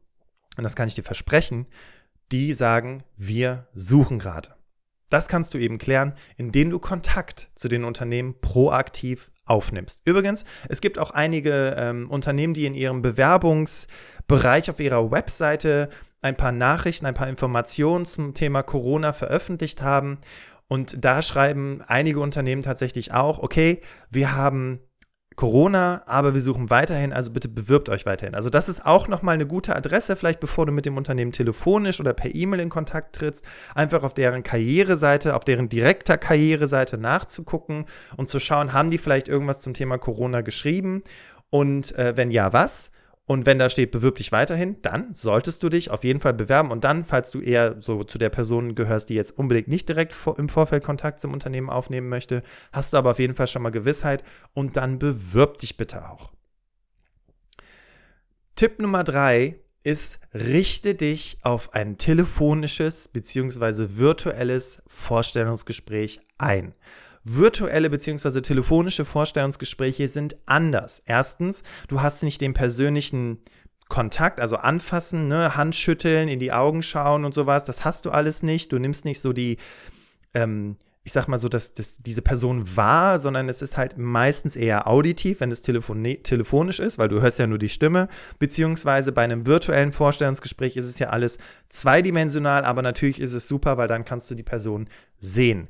und 0.57 0.63
das 0.63 0.75
kann 0.75 0.87
ich 0.87 0.95
dir 0.95 1.03
versprechen, 1.03 1.67
die 2.31 2.53
sagen, 2.53 3.03
wir 3.17 3.67
suchen 3.73 4.19
gerade. 4.19 4.55
Das 5.09 5.27
kannst 5.27 5.53
du 5.53 5.57
eben 5.57 5.77
klären, 5.77 6.13
indem 6.37 6.69
du 6.69 6.79
Kontakt 6.79 7.49
zu 7.55 7.67
den 7.67 7.83
Unternehmen 7.83 8.39
proaktiv 8.39 9.31
aufnimmst. 9.45 10.01
Übrigens, 10.05 10.45
es 10.69 10.81
gibt 10.81 10.99
auch 10.99 11.11
einige 11.11 11.75
ähm, 11.77 12.09
Unternehmen, 12.09 12.53
die 12.53 12.65
in 12.65 12.73
ihrem 12.73 13.01
Bewerbungsbereich 13.01 14.69
auf 14.69 14.79
ihrer 14.79 15.11
Webseite 15.11 15.89
ein 16.21 16.37
paar 16.37 16.51
Nachrichten, 16.51 17.05
ein 17.05 17.15
paar 17.15 17.29
Informationen 17.29 18.05
zum 18.05 18.33
Thema 18.33 18.61
Corona 18.63 19.13
veröffentlicht 19.13 19.81
haben. 19.81 20.19
Und 20.67 21.03
da 21.03 21.21
schreiben 21.21 21.81
einige 21.85 22.19
Unternehmen 22.19 22.61
tatsächlich 22.61 23.13
auch, 23.13 23.39
okay, 23.39 23.81
wir 24.09 24.35
haben 24.35 24.79
Corona, 25.41 26.03
aber 26.05 26.35
wir 26.35 26.41
suchen 26.41 26.69
weiterhin, 26.69 27.11
also 27.11 27.31
bitte 27.31 27.49
bewirbt 27.49 27.89
euch 27.89 28.05
weiterhin. 28.05 28.35
Also 28.35 28.51
das 28.51 28.69
ist 28.69 28.85
auch 28.85 29.07
nochmal 29.07 29.33
eine 29.33 29.47
gute 29.47 29.75
Adresse, 29.75 30.15
vielleicht 30.15 30.39
bevor 30.39 30.67
du 30.67 30.71
mit 30.71 30.85
dem 30.85 30.97
Unternehmen 30.97 31.31
telefonisch 31.31 31.99
oder 31.99 32.13
per 32.13 32.35
E-Mail 32.35 32.59
in 32.59 32.69
Kontakt 32.69 33.15
trittst, 33.15 33.43
einfach 33.73 34.03
auf 34.03 34.13
deren 34.13 34.43
Karriereseite, 34.43 35.35
auf 35.35 35.43
deren 35.43 35.67
direkter 35.67 36.19
Karriereseite 36.19 36.99
nachzugucken 36.99 37.85
und 38.17 38.29
zu 38.29 38.39
schauen, 38.39 38.71
haben 38.71 38.91
die 38.91 38.99
vielleicht 38.99 39.29
irgendwas 39.29 39.61
zum 39.61 39.73
Thema 39.73 39.97
Corona 39.97 40.41
geschrieben 40.41 41.01
und 41.49 41.97
äh, 41.97 42.15
wenn 42.15 42.29
ja, 42.29 42.53
was? 42.53 42.91
Und 43.25 43.45
wenn 43.45 43.59
da 43.59 43.69
steht, 43.69 43.91
bewirb 43.91 44.15
dich 44.15 44.31
weiterhin, 44.31 44.81
dann 44.81 45.13
solltest 45.13 45.63
du 45.63 45.69
dich 45.69 45.89
auf 45.89 46.03
jeden 46.03 46.19
Fall 46.19 46.33
bewerben. 46.33 46.71
Und 46.71 46.83
dann, 46.83 47.03
falls 47.03 47.31
du 47.31 47.39
eher 47.39 47.77
so 47.81 48.03
zu 48.03 48.17
der 48.17 48.29
Person 48.29 48.75
gehörst, 48.75 49.09
die 49.09 49.15
jetzt 49.15 49.37
unbedingt 49.37 49.67
nicht 49.67 49.87
direkt 49.87 50.15
im 50.37 50.49
Vorfeld 50.49 50.83
Kontakt 50.83 51.19
zum 51.19 51.31
Unternehmen 51.31 51.69
aufnehmen 51.69 52.09
möchte, 52.09 52.41
hast 52.73 52.93
du 52.93 52.97
aber 52.97 53.11
auf 53.11 53.19
jeden 53.19 53.35
Fall 53.35 53.47
schon 53.47 53.61
mal 53.61 53.69
Gewissheit 53.69 54.23
und 54.53 54.75
dann 54.75 54.99
bewirb 54.99 55.59
dich 55.59 55.77
bitte 55.77 56.09
auch. 56.09 56.31
Tipp 58.55 58.79
Nummer 58.79 59.03
drei 59.03 59.59
ist, 59.83 60.19
richte 60.33 60.93
dich 60.93 61.39
auf 61.43 61.73
ein 61.73 61.97
telefonisches 61.97 63.07
bzw. 63.07 63.97
virtuelles 63.97 64.83
Vorstellungsgespräch 64.87 66.21
ein 66.37 66.73
virtuelle 67.23 67.89
bzw. 67.89 68.41
telefonische 68.41 69.05
Vorstellungsgespräche 69.05 70.07
sind 70.07 70.37
anders. 70.45 71.01
Erstens, 71.05 71.63
du 71.87 72.01
hast 72.01 72.23
nicht 72.23 72.41
den 72.41 72.53
persönlichen 72.53 73.39
Kontakt, 73.91 74.39
also 74.39 74.55
anfassen, 74.55 75.27
ne, 75.27 75.55
Handschütteln, 75.57 76.29
in 76.29 76.39
die 76.39 76.53
Augen 76.53 76.81
schauen 76.81 77.25
und 77.25 77.33
sowas. 77.33 77.65
Das 77.65 77.83
hast 77.83 78.05
du 78.05 78.11
alles 78.11 78.41
nicht. 78.41 78.71
Du 78.71 78.79
nimmst 78.79 79.03
nicht 79.03 79.19
so 79.19 79.33
die, 79.33 79.57
ähm, 80.33 80.77
ich 81.03 81.11
sag 81.11 81.27
mal 81.27 81.37
so, 81.37 81.49
dass, 81.49 81.73
dass 81.73 81.97
diese 81.97 82.21
Person 82.21 82.77
wahr, 82.77 83.19
sondern 83.19 83.49
es 83.49 83.61
ist 83.61 83.75
halt 83.75 83.97
meistens 83.97 84.55
eher 84.55 84.87
auditiv, 84.87 85.41
wenn 85.41 85.51
es 85.51 85.61
telefon 85.61 86.03
telefonisch 86.23 86.79
ist, 86.79 86.99
weil 86.99 87.09
du 87.09 87.21
hörst 87.21 87.39
ja 87.39 87.47
nur 87.47 87.57
die 87.57 87.67
Stimme, 87.67 88.07
beziehungsweise 88.39 89.11
bei 89.11 89.23
einem 89.23 89.45
virtuellen 89.45 89.91
Vorstellungsgespräch 89.91 90.77
ist 90.77 90.85
es 90.85 90.99
ja 90.99 91.09
alles 91.09 91.37
zweidimensional, 91.67 92.63
aber 92.63 92.81
natürlich 92.83 93.19
ist 93.19 93.33
es 93.33 93.47
super, 93.47 93.77
weil 93.77 93.89
dann 93.89 94.05
kannst 94.05 94.31
du 94.31 94.35
die 94.35 94.43
Person 94.43 94.87
sehen. 95.19 95.67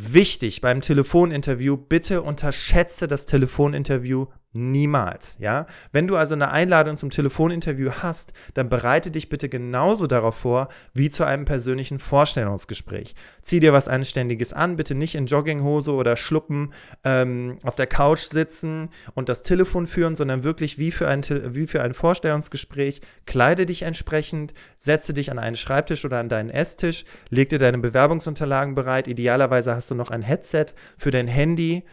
Wichtig 0.00 0.60
beim 0.60 0.80
Telefoninterview, 0.80 1.76
bitte 1.76 2.22
unterschätze 2.22 3.08
das 3.08 3.26
Telefoninterview 3.26 4.26
Niemals, 4.54 5.36
ja. 5.40 5.66
Wenn 5.92 6.06
du 6.08 6.16
also 6.16 6.34
eine 6.34 6.50
Einladung 6.50 6.96
zum 6.96 7.10
Telefoninterview 7.10 7.90
hast, 8.02 8.32
dann 8.54 8.70
bereite 8.70 9.10
dich 9.10 9.28
bitte 9.28 9.50
genauso 9.50 10.06
darauf 10.06 10.36
vor 10.36 10.68
wie 10.94 11.10
zu 11.10 11.24
einem 11.24 11.44
persönlichen 11.44 11.98
Vorstellungsgespräch. 11.98 13.14
Zieh 13.42 13.60
dir 13.60 13.74
was 13.74 13.88
Anständiges 13.88 14.54
an, 14.54 14.76
bitte 14.76 14.94
nicht 14.94 15.16
in 15.16 15.26
Jogginghose 15.26 15.92
oder 15.92 16.16
Schluppen 16.16 16.72
ähm, 17.04 17.58
auf 17.62 17.76
der 17.76 17.86
Couch 17.86 18.20
sitzen 18.20 18.88
und 19.14 19.28
das 19.28 19.42
Telefon 19.42 19.86
führen, 19.86 20.16
sondern 20.16 20.44
wirklich 20.44 20.78
wie 20.78 20.92
für, 20.92 21.08
ein, 21.08 21.22
wie 21.54 21.66
für 21.66 21.82
ein 21.82 21.92
Vorstellungsgespräch. 21.92 23.02
Kleide 23.26 23.66
dich 23.66 23.82
entsprechend, 23.82 24.54
setze 24.78 25.12
dich 25.12 25.30
an 25.30 25.38
einen 25.38 25.56
Schreibtisch 25.56 26.06
oder 26.06 26.20
an 26.20 26.30
deinen 26.30 26.48
Esstisch, 26.48 27.04
leg 27.28 27.50
dir 27.50 27.58
deine 27.58 27.78
Bewerbungsunterlagen 27.78 28.74
bereit. 28.74 29.08
Idealerweise 29.08 29.76
hast 29.76 29.90
du 29.90 29.94
noch 29.94 30.10
ein 30.10 30.22
Headset 30.22 30.68
für 30.96 31.10
dein 31.10 31.28
Handy, 31.28 31.84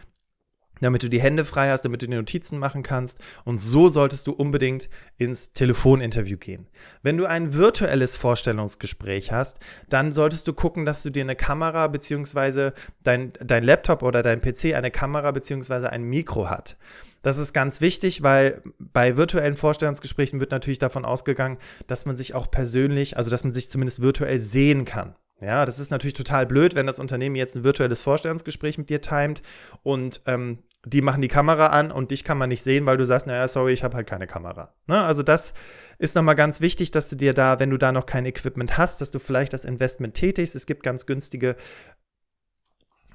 damit 0.80 1.02
du 1.02 1.08
die 1.08 1.20
Hände 1.20 1.44
frei 1.44 1.70
hast, 1.70 1.82
damit 1.82 2.02
du 2.02 2.06
die 2.06 2.14
Notizen 2.14 2.58
machen 2.58 2.82
kannst. 2.82 3.18
Und 3.44 3.58
so 3.58 3.88
solltest 3.88 4.26
du 4.26 4.32
unbedingt 4.32 4.88
ins 5.18 5.52
Telefoninterview 5.52 6.36
gehen. 6.36 6.66
Wenn 7.02 7.16
du 7.16 7.26
ein 7.26 7.54
virtuelles 7.54 8.16
Vorstellungsgespräch 8.16 9.32
hast, 9.32 9.58
dann 9.88 10.12
solltest 10.12 10.46
du 10.48 10.52
gucken, 10.52 10.84
dass 10.84 11.02
du 11.02 11.10
dir 11.10 11.22
eine 11.22 11.36
Kamera 11.36 11.88
beziehungsweise 11.88 12.74
dein, 13.02 13.32
dein 13.40 13.64
Laptop 13.64 14.02
oder 14.02 14.22
dein 14.22 14.40
PC 14.40 14.74
eine 14.74 14.90
Kamera 14.90 15.30
beziehungsweise 15.30 15.90
ein 15.90 16.04
Mikro 16.04 16.48
hat. 16.50 16.76
Das 17.22 17.38
ist 17.38 17.52
ganz 17.52 17.80
wichtig, 17.80 18.22
weil 18.22 18.62
bei 18.78 19.16
virtuellen 19.16 19.54
Vorstellungsgesprächen 19.54 20.38
wird 20.38 20.52
natürlich 20.52 20.78
davon 20.78 21.04
ausgegangen, 21.04 21.58
dass 21.88 22.06
man 22.06 22.16
sich 22.16 22.34
auch 22.34 22.50
persönlich, 22.50 23.16
also 23.16 23.30
dass 23.30 23.42
man 23.42 23.52
sich 23.52 23.68
zumindest 23.68 24.00
virtuell 24.00 24.38
sehen 24.38 24.84
kann. 24.84 25.16
Ja, 25.40 25.66
das 25.66 25.78
ist 25.78 25.90
natürlich 25.90 26.14
total 26.14 26.46
blöd, 26.46 26.74
wenn 26.74 26.86
das 26.86 26.98
Unternehmen 26.98 27.36
jetzt 27.36 27.56
ein 27.56 27.64
virtuelles 27.64 28.00
Vorstellungsgespräch 28.00 28.78
mit 28.78 28.88
dir 28.88 29.02
timet 29.02 29.42
und 29.82 30.22
ähm, 30.26 30.62
die 30.86 31.02
machen 31.02 31.20
die 31.20 31.28
Kamera 31.28 31.66
an 31.66 31.90
und 31.90 32.10
dich 32.10 32.24
kann 32.24 32.38
man 32.38 32.48
nicht 32.48 32.62
sehen, 32.62 32.86
weil 32.86 32.96
du 32.96 33.04
sagst, 33.04 33.26
naja, 33.26 33.46
sorry, 33.46 33.72
ich 33.72 33.82
habe 33.84 33.96
halt 33.96 34.06
keine 34.06 34.26
Kamera. 34.26 34.72
Ne? 34.86 35.02
Also 35.02 35.22
das 35.22 35.52
ist 35.98 36.14
nochmal 36.14 36.36
ganz 36.36 36.60
wichtig, 36.60 36.90
dass 36.90 37.10
du 37.10 37.16
dir 37.16 37.34
da, 37.34 37.58
wenn 37.60 37.70
du 37.70 37.76
da 37.76 37.92
noch 37.92 38.06
kein 38.06 38.24
Equipment 38.24 38.78
hast, 38.78 39.00
dass 39.00 39.10
du 39.10 39.18
vielleicht 39.18 39.52
das 39.52 39.64
Investment 39.64 40.14
tätigst. 40.14 40.54
Es 40.54 40.64
gibt 40.64 40.82
ganz 40.82 41.04
günstige 41.04 41.56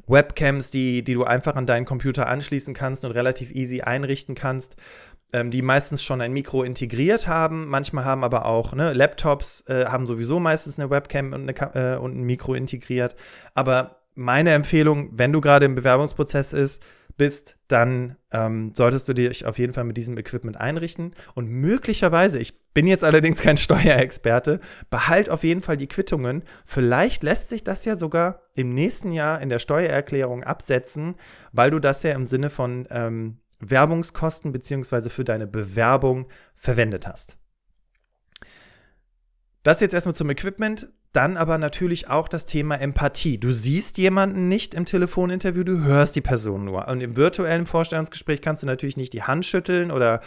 Webcams, 0.05 0.69
die, 0.69 1.03
die 1.03 1.13
du 1.13 1.23
einfach 1.23 1.55
an 1.55 1.65
deinen 1.65 1.85
Computer 1.85 2.27
anschließen 2.27 2.73
kannst 2.73 3.05
und 3.05 3.11
relativ 3.11 3.51
easy 3.51 3.81
einrichten 3.81 4.35
kannst 4.35 4.75
die 5.33 5.61
meistens 5.61 6.03
schon 6.03 6.21
ein 6.21 6.33
Mikro 6.33 6.63
integriert 6.63 7.27
haben. 7.27 7.67
Manchmal 7.67 8.05
haben 8.05 8.23
aber 8.23 8.45
auch 8.45 8.73
ne, 8.73 8.93
Laptops, 8.93 9.63
äh, 9.67 9.85
haben 9.85 10.05
sowieso 10.05 10.39
meistens 10.39 10.79
eine 10.79 10.89
Webcam 10.89 11.33
und, 11.33 11.49
eine, 11.49 11.75
äh, 11.75 11.97
und 11.97 12.17
ein 12.17 12.23
Mikro 12.23 12.53
integriert. 12.53 13.15
Aber 13.53 14.01
meine 14.15 14.51
Empfehlung, 14.51 15.09
wenn 15.13 15.31
du 15.31 15.41
gerade 15.41 15.65
im 15.65 15.75
Bewerbungsprozess 15.75 16.53
ist, 16.53 16.83
bist, 17.17 17.57
dann 17.67 18.15
ähm, 18.31 18.71
solltest 18.73 19.07
du 19.07 19.13
dich 19.13 19.45
auf 19.45 19.59
jeden 19.59 19.73
Fall 19.73 19.83
mit 19.83 19.97
diesem 19.97 20.17
Equipment 20.17 20.57
einrichten. 20.57 21.13
Und 21.35 21.49
möglicherweise, 21.49 22.39
ich 22.39 22.59
bin 22.73 22.87
jetzt 22.87 23.03
allerdings 23.03 23.41
kein 23.41 23.57
Steuerexperte, 23.57 24.59
behalt 24.89 25.29
auf 25.29 25.43
jeden 25.43 25.61
Fall 25.61 25.77
die 25.77 25.87
Quittungen. 25.87 26.43
Vielleicht 26.65 27.23
lässt 27.23 27.49
sich 27.49 27.63
das 27.63 27.85
ja 27.85 27.95
sogar 27.95 28.41
im 28.55 28.73
nächsten 28.73 29.11
Jahr 29.11 29.41
in 29.41 29.49
der 29.49 29.59
Steuererklärung 29.59 30.43
absetzen, 30.43 31.15
weil 31.51 31.71
du 31.71 31.79
das 31.79 32.03
ja 32.03 32.13
im 32.13 32.25
Sinne 32.25 32.49
von 32.49 32.87
ähm, 32.89 33.37
Werbungskosten 33.61 34.51
beziehungsweise 34.51 35.09
für 35.09 35.23
deine 35.23 35.47
Bewerbung 35.47 36.27
verwendet 36.55 37.07
hast. 37.07 37.37
Das 39.63 39.79
jetzt 39.79 39.93
erstmal 39.93 40.15
zum 40.15 40.29
Equipment. 40.29 40.91
Dann 41.13 41.35
aber 41.35 41.57
natürlich 41.57 42.09
auch 42.09 42.29
das 42.29 42.45
Thema 42.45 42.75
Empathie. 42.75 43.37
Du 43.37 43.51
siehst 43.51 43.97
jemanden 43.97 44.47
nicht 44.47 44.73
im 44.73 44.85
Telefoninterview, 44.85 45.65
du 45.65 45.83
hörst 45.83 46.15
die 46.15 46.21
Person 46.21 46.63
nur. 46.63 46.87
Und 46.87 47.01
im 47.01 47.17
virtuellen 47.17 47.65
Vorstellungsgespräch 47.65 48.41
kannst 48.41 48.63
du 48.63 48.67
natürlich 48.67 48.95
nicht 48.95 49.11
die 49.11 49.23
Hand 49.23 49.45
schütteln 49.45 49.91
oder 49.91 50.21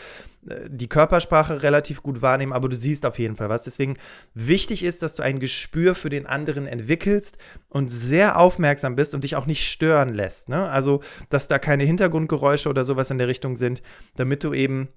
äh, 0.46 0.68
die 0.68 0.88
Körpersprache 0.88 1.62
relativ 1.62 2.02
gut 2.02 2.20
wahrnehmen, 2.20 2.52
aber 2.52 2.68
du 2.68 2.76
siehst 2.76 3.06
auf 3.06 3.18
jeden 3.18 3.36
Fall 3.36 3.48
was. 3.48 3.62
Deswegen 3.62 3.96
wichtig 4.34 4.84
ist, 4.84 5.02
dass 5.02 5.14
du 5.14 5.22
ein 5.22 5.40
Gespür 5.40 5.94
für 5.94 6.10
den 6.10 6.26
anderen 6.26 6.66
entwickelst 6.66 7.38
und 7.70 7.88
sehr 7.88 8.38
aufmerksam 8.38 8.94
bist 8.94 9.14
und 9.14 9.24
dich 9.24 9.36
auch 9.36 9.46
nicht 9.46 9.66
stören 9.66 10.12
lässt. 10.12 10.50
Ne? 10.50 10.68
Also, 10.68 11.00
dass 11.30 11.48
da 11.48 11.58
keine 11.58 11.84
Hintergrundgeräusche 11.84 12.68
oder 12.68 12.84
sowas 12.84 13.10
in 13.10 13.16
der 13.16 13.28
Richtung 13.28 13.56
sind, 13.56 13.82
damit 14.16 14.44
du 14.44 14.52
eben 14.52 14.88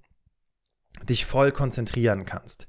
dich 1.08 1.26
voll 1.26 1.54
konzentrieren 1.54 2.26
kannst. 2.26 2.68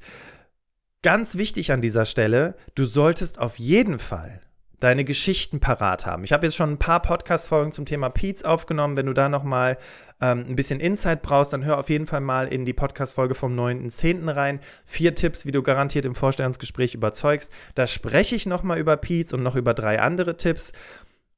Ganz 1.03 1.37
wichtig 1.37 1.71
an 1.71 1.81
dieser 1.81 2.05
Stelle, 2.05 2.57
du 2.75 2.85
solltest 2.85 3.39
auf 3.39 3.57
jeden 3.61 4.01
Fall 4.01 4.41
deine 4.81 5.05
Geschichten 5.05 5.61
parat 5.61 6.07
haben. 6.07 6.25
Ich 6.25 6.33
habe 6.33 6.45
jetzt 6.45 6.57
schon 6.57 6.73
ein 6.73 6.79
paar 6.79 7.01
Podcast-Folgen 7.01 7.71
zum 7.71 7.87
Thema 7.87 8.09
Peets 8.09 8.43
aufgenommen. 8.45 8.97
Wenn 8.97 9.07
du 9.07 9.13
da 9.13 9.29
nochmal 9.29 9.79
ähm, 10.21 10.45
ein 10.49 10.57
bisschen 10.57 10.81
Insight 10.81 11.23
brauchst, 11.23 11.53
dann 11.53 11.65
hör 11.65 11.79
auf 11.79 11.89
jeden 11.89 12.07
Fall 12.07 12.21
mal 12.21 12.49
in 12.49 12.65
die 12.65 12.73
Podcast-Folge 12.73 13.37
vom 13.37 13.57
9.10. 13.57 14.35
rein. 14.35 14.59
Vier 14.87 15.15
Tipps, 15.15 15.47
wie 15.47 15.53
du 15.53 15.63
garantiert 15.63 16.05
im 16.05 16.17
Vorstellungsgespräch 16.17 16.95
überzeugst. 16.95 17.53
Da 17.77 17.87
spreche 17.87 18.35
ich 18.35 18.47
nochmal 18.47 18.81
über 18.81 18.97
Peets 18.97 19.33
und 19.33 19.45
noch 19.45 19.55
über 19.55 19.75
drei 19.75 20.01
andere 20.01 20.37
Tipps 20.37 20.73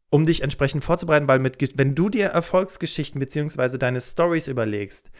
um 0.08 0.24
dich 0.24 0.42
entsprechend 0.42 0.84
vorzubereiten, 0.84 1.28
weil 1.28 1.38
mit, 1.38 1.78
wenn 1.78 1.94
du 1.94 2.08
dir 2.08 2.28
Erfolgsgeschichten 2.28 3.20
bzw. 3.20 3.76
deine 3.76 4.00
Stories 4.00 4.48
überlegst, 4.48 5.10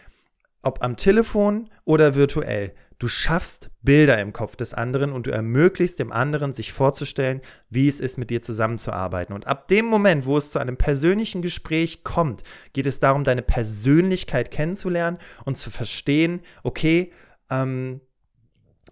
ob 0.62 0.83
am 0.83 0.96
Telefon 0.96 1.68
oder 1.85 2.14
virtuell, 2.14 2.72
Du 3.01 3.09
schaffst 3.09 3.71
Bilder 3.81 4.21
im 4.21 4.35
Kopf 4.35 4.57
des 4.57 4.75
anderen 4.75 5.13
und 5.13 5.27
du 5.27 5.31
ermöglichst 5.31 5.99
dem 5.99 6.13
anderen, 6.13 6.53
sich 6.53 6.75
vorzustellen, 6.75 7.41
wie 7.71 7.89
es 7.89 7.99
ist, 7.99 8.19
mit 8.19 8.29
dir 8.29 8.43
zusammenzuarbeiten. 8.43 9.35
Und 9.35 9.47
ab 9.47 9.69
dem 9.69 9.87
Moment, 9.87 10.27
wo 10.27 10.37
es 10.37 10.51
zu 10.51 10.59
einem 10.59 10.77
persönlichen 10.77 11.41
Gespräch 11.41 12.05
kommt, 12.05 12.43
geht 12.75 12.85
es 12.85 13.01
darum, 13.01 13.25
deine 13.25 13.41
Persönlichkeit 13.41 14.51
kennenzulernen 14.51 15.17
und 15.47 15.57
zu 15.57 15.71
verstehen, 15.71 16.43
okay, 16.63 17.11
ähm, 17.49 18.03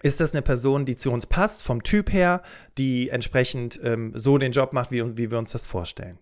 ist 0.01 0.21
das 0.21 0.33
eine 0.33 0.41
Person, 0.41 0.87
die 0.87 0.97
zu 0.97 1.13
uns 1.13 1.27
passt, 1.27 1.63
vom 1.63 1.83
Typ 1.83 2.11
her, 2.11 2.43
die 2.79 3.11
entsprechend 3.11 3.79
ähm, 3.83 4.13
so 4.15 4.39
den 4.39 4.53
Job 4.53 4.73
macht, 4.73 4.91
wie, 4.91 5.19
wie 5.19 5.31
wir 5.31 5.39
uns 5.39 5.51
das 5.53 5.67
vorstellen. 5.67 6.19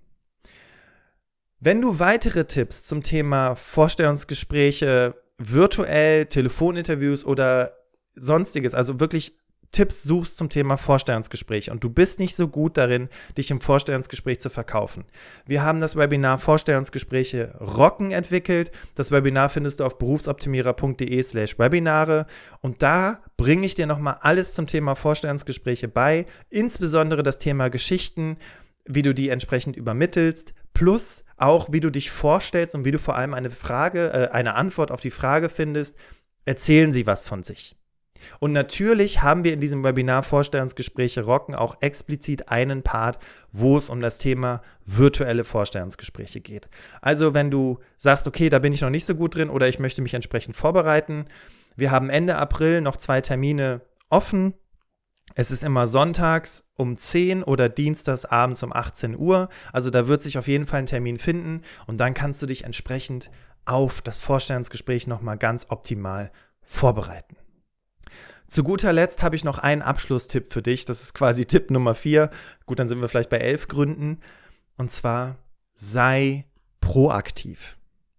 Wenn 1.60 1.80
du 1.80 2.00
weitere 2.00 2.46
Tipps 2.46 2.84
zum 2.84 3.04
Thema 3.04 3.54
Vorstellungsgespräche 3.54 5.14
virtuell 5.38 6.26
Telefoninterviews 6.26 7.24
oder 7.24 7.72
sonstiges, 8.14 8.74
also 8.74 9.00
wirklich 9.00 9.36
Tipps 9.72 10.04
suchst 10.04 10.38
zum 10.38 10.48
Thema 10.48 10.78
Vorstellungsgespräch 10.78 11.70
und 11.70 11.84
du 11.84 11.90
bist 11.90 12.18
nicht 12.18 12.34
so 12.34 12.48
gut 12.48 12.76
darin, 12.76 13.08
dich 13.36 13.50
im 13.50 13.60
Vorstellungsgespräch 13.60 14.40
zu 14.40 14.48
verkaufen. 14.48 15.04
Wir 15.44 15.62
haben 15.62 15.80
das 15.80 15.96
Webinar 15.96 16.38
Vorstellungsgespräche 16.38 17.54
Rocken 17.60 18.10
entwickelt. 18.10 18.70
Das 18.94 19.10
Webinar 19.10 19.50
findest 19.50 19.80
du 19.80 19.84
auf 19.84 19.98
berufsoptimierer.de 19.98 21.22
slash 21.22 21.58
Webinare 21.58 22.26
und 22.62 22.82
da 22.82 23.22
bringe 23.36 23.66
ich 23.66 23.74
dir 23.74 23.86
nochmal 23.86 24.18
alles 24.20 24.54
zum 24.54 24.66
Thema 24.66 24.94
Vorstellungsgespräche 24.94 25.88
bei, 25.88 26.26
insbesondere 26.48 27.22
das 27.22 27.38
Thema 27.38 27.68
Geschichten, 27.68 28.38
wie 28.86 29.02
du 29.02 29.12
die 29.12 29.28
entsprechend 29.28 29.76
übermittelst, 29.76 30.54
plus 30.76 31.24
auch, 31.38 31.72
wie 31.72 31.80
du 31.80 31.90
dich 31.90 32.10
vorstellst 32.10 32.74
und 32.74 32.84
wie 32.84 32.90
du 32.90 32.98
vor 32.98 33.16
allem 33.16 33.32
eine 33.32 33.48
Frage, 33.48 34.12
äh, 34.12 34.28
eine 34.28 34.54
Antwort 34.54 34.90
auf 34.90 35.00
die 35.00 35.10
Frage 35.10 35.48
findest, 35.48 35.96
erzählen 36.44 36.92
sie 36.92 37.06
was 37.06 37.26
von 37.26 37.42
sich. 37.42 37.76
Und 38.40 38.52
natürlich 38.52 39.22
haben 39.22 39.42
wir 39.42 39.54
in 39.54 39.60
diesem 39.60 39.82
Webinar 39.84 40.22
Vorstellungsgespräche 40.22 41.22
rocken 41.22 41.54
auch 41.54 41.78
explizit 41.80 42.50
einen 42.50 42.82
Part, 42.82 43.18
wo 43.52 43.78
es 43.78 43.88
um 43.88 44.02
das 44.02 44.18
Thema 44.18 44.60
virtuelle 44.84 45.44
Vorstellungsgespräche 45.44 46.40
geht. 46.40 46.68
Also 47.00 47.32
wenn 47.32 47.50
du 47.50 47.78
sagst, 47.96 48.26
okay, 48.26 48.50
da 48.50 48.58
bin 48.58 48.74
ich 48.74 48.82
noch 48.82 48.90
nicht 48.90 49.06
so 49.06 49.14
gut 49.14 49.34
drin 49.34 49.48
oder 49.48 49.68
ich 49.68 49.78
möchte 49.78 50.02
mich 50.02 50.12
entsprechend 50.12 50.56
vorbereiten, 50.56 51.26
wir 51.76 51.90
haben 51.90 52.10
Ende 52.10 52.36
April 52.36 52.82
noch 52.82 52.96
zwei 52.96 53.22
Termine 53.22 53.80
offen. 54.10 54.52
Es 55.38 55.50
ist 55.50 55.62
immer 55.62 55.86
sonntags 55.86 56.64
um 56.76 56.96
10 56.96 57.42
oder 57.42 57.68
dienstags 57.68 58.24
abends 58.24 58.62
um 58.62 58.72
18 58.72 59.14
Uhr. 59.18 59.50
Also 59.70 59.90
da 59.90 60.08
wird 60.08 60.22
sich 60.22 60.38
auf 60.38 60.48
jeden 60.48 60.64
Fall 60.64 60.80
ein 60.80 60.86
Termin 60.86 61.18
finden 61.18 61.60
und 61.86 61.98
dann 61.98 62.14
kannst 62.14 62.40
du 62.40 62.46
dich 62.46 62.64
entsprechend 62.64 63.30
auf 63.66 64.00
das 64.00 64.18
Vorstellungsgespräch 64.18 65.06
nochmal 65.06 65.36
ganz 65.36 65.66
optimal 65.68 66.32
vorbereiten. 66.62 67.36
Zu 68.48 68.64
guter 68.64 68.94
Letzt 68.94 69.22
habe 69.22 69.36
ich 69.36 69.44
noch 69.44 69.58
einen 69.58 69.82
Abschlusstipp 69.82 70.50
für 70.54 70.62
dich. 70.62 70.86
Das 70.86 71.02
ist 71.02 71.12
quasi 71.12 71.44
Tipp 71.46 71.70
Nummer 71.70 71.94
4. 71.94 72.30
Gut, 72.64 72.78
dann 72.78 72.88
sind 72.88 73.02
wir 73.02 73.08
vielleicht 73.08 73.30
bei 73.30 73.38
elf 73.38 73.68
Gründen. 73.68 74.20
Und 74.78 74.90
zwar 74.90 75.36
sei 75.74 76.46
proaktiv. 76.80 77.75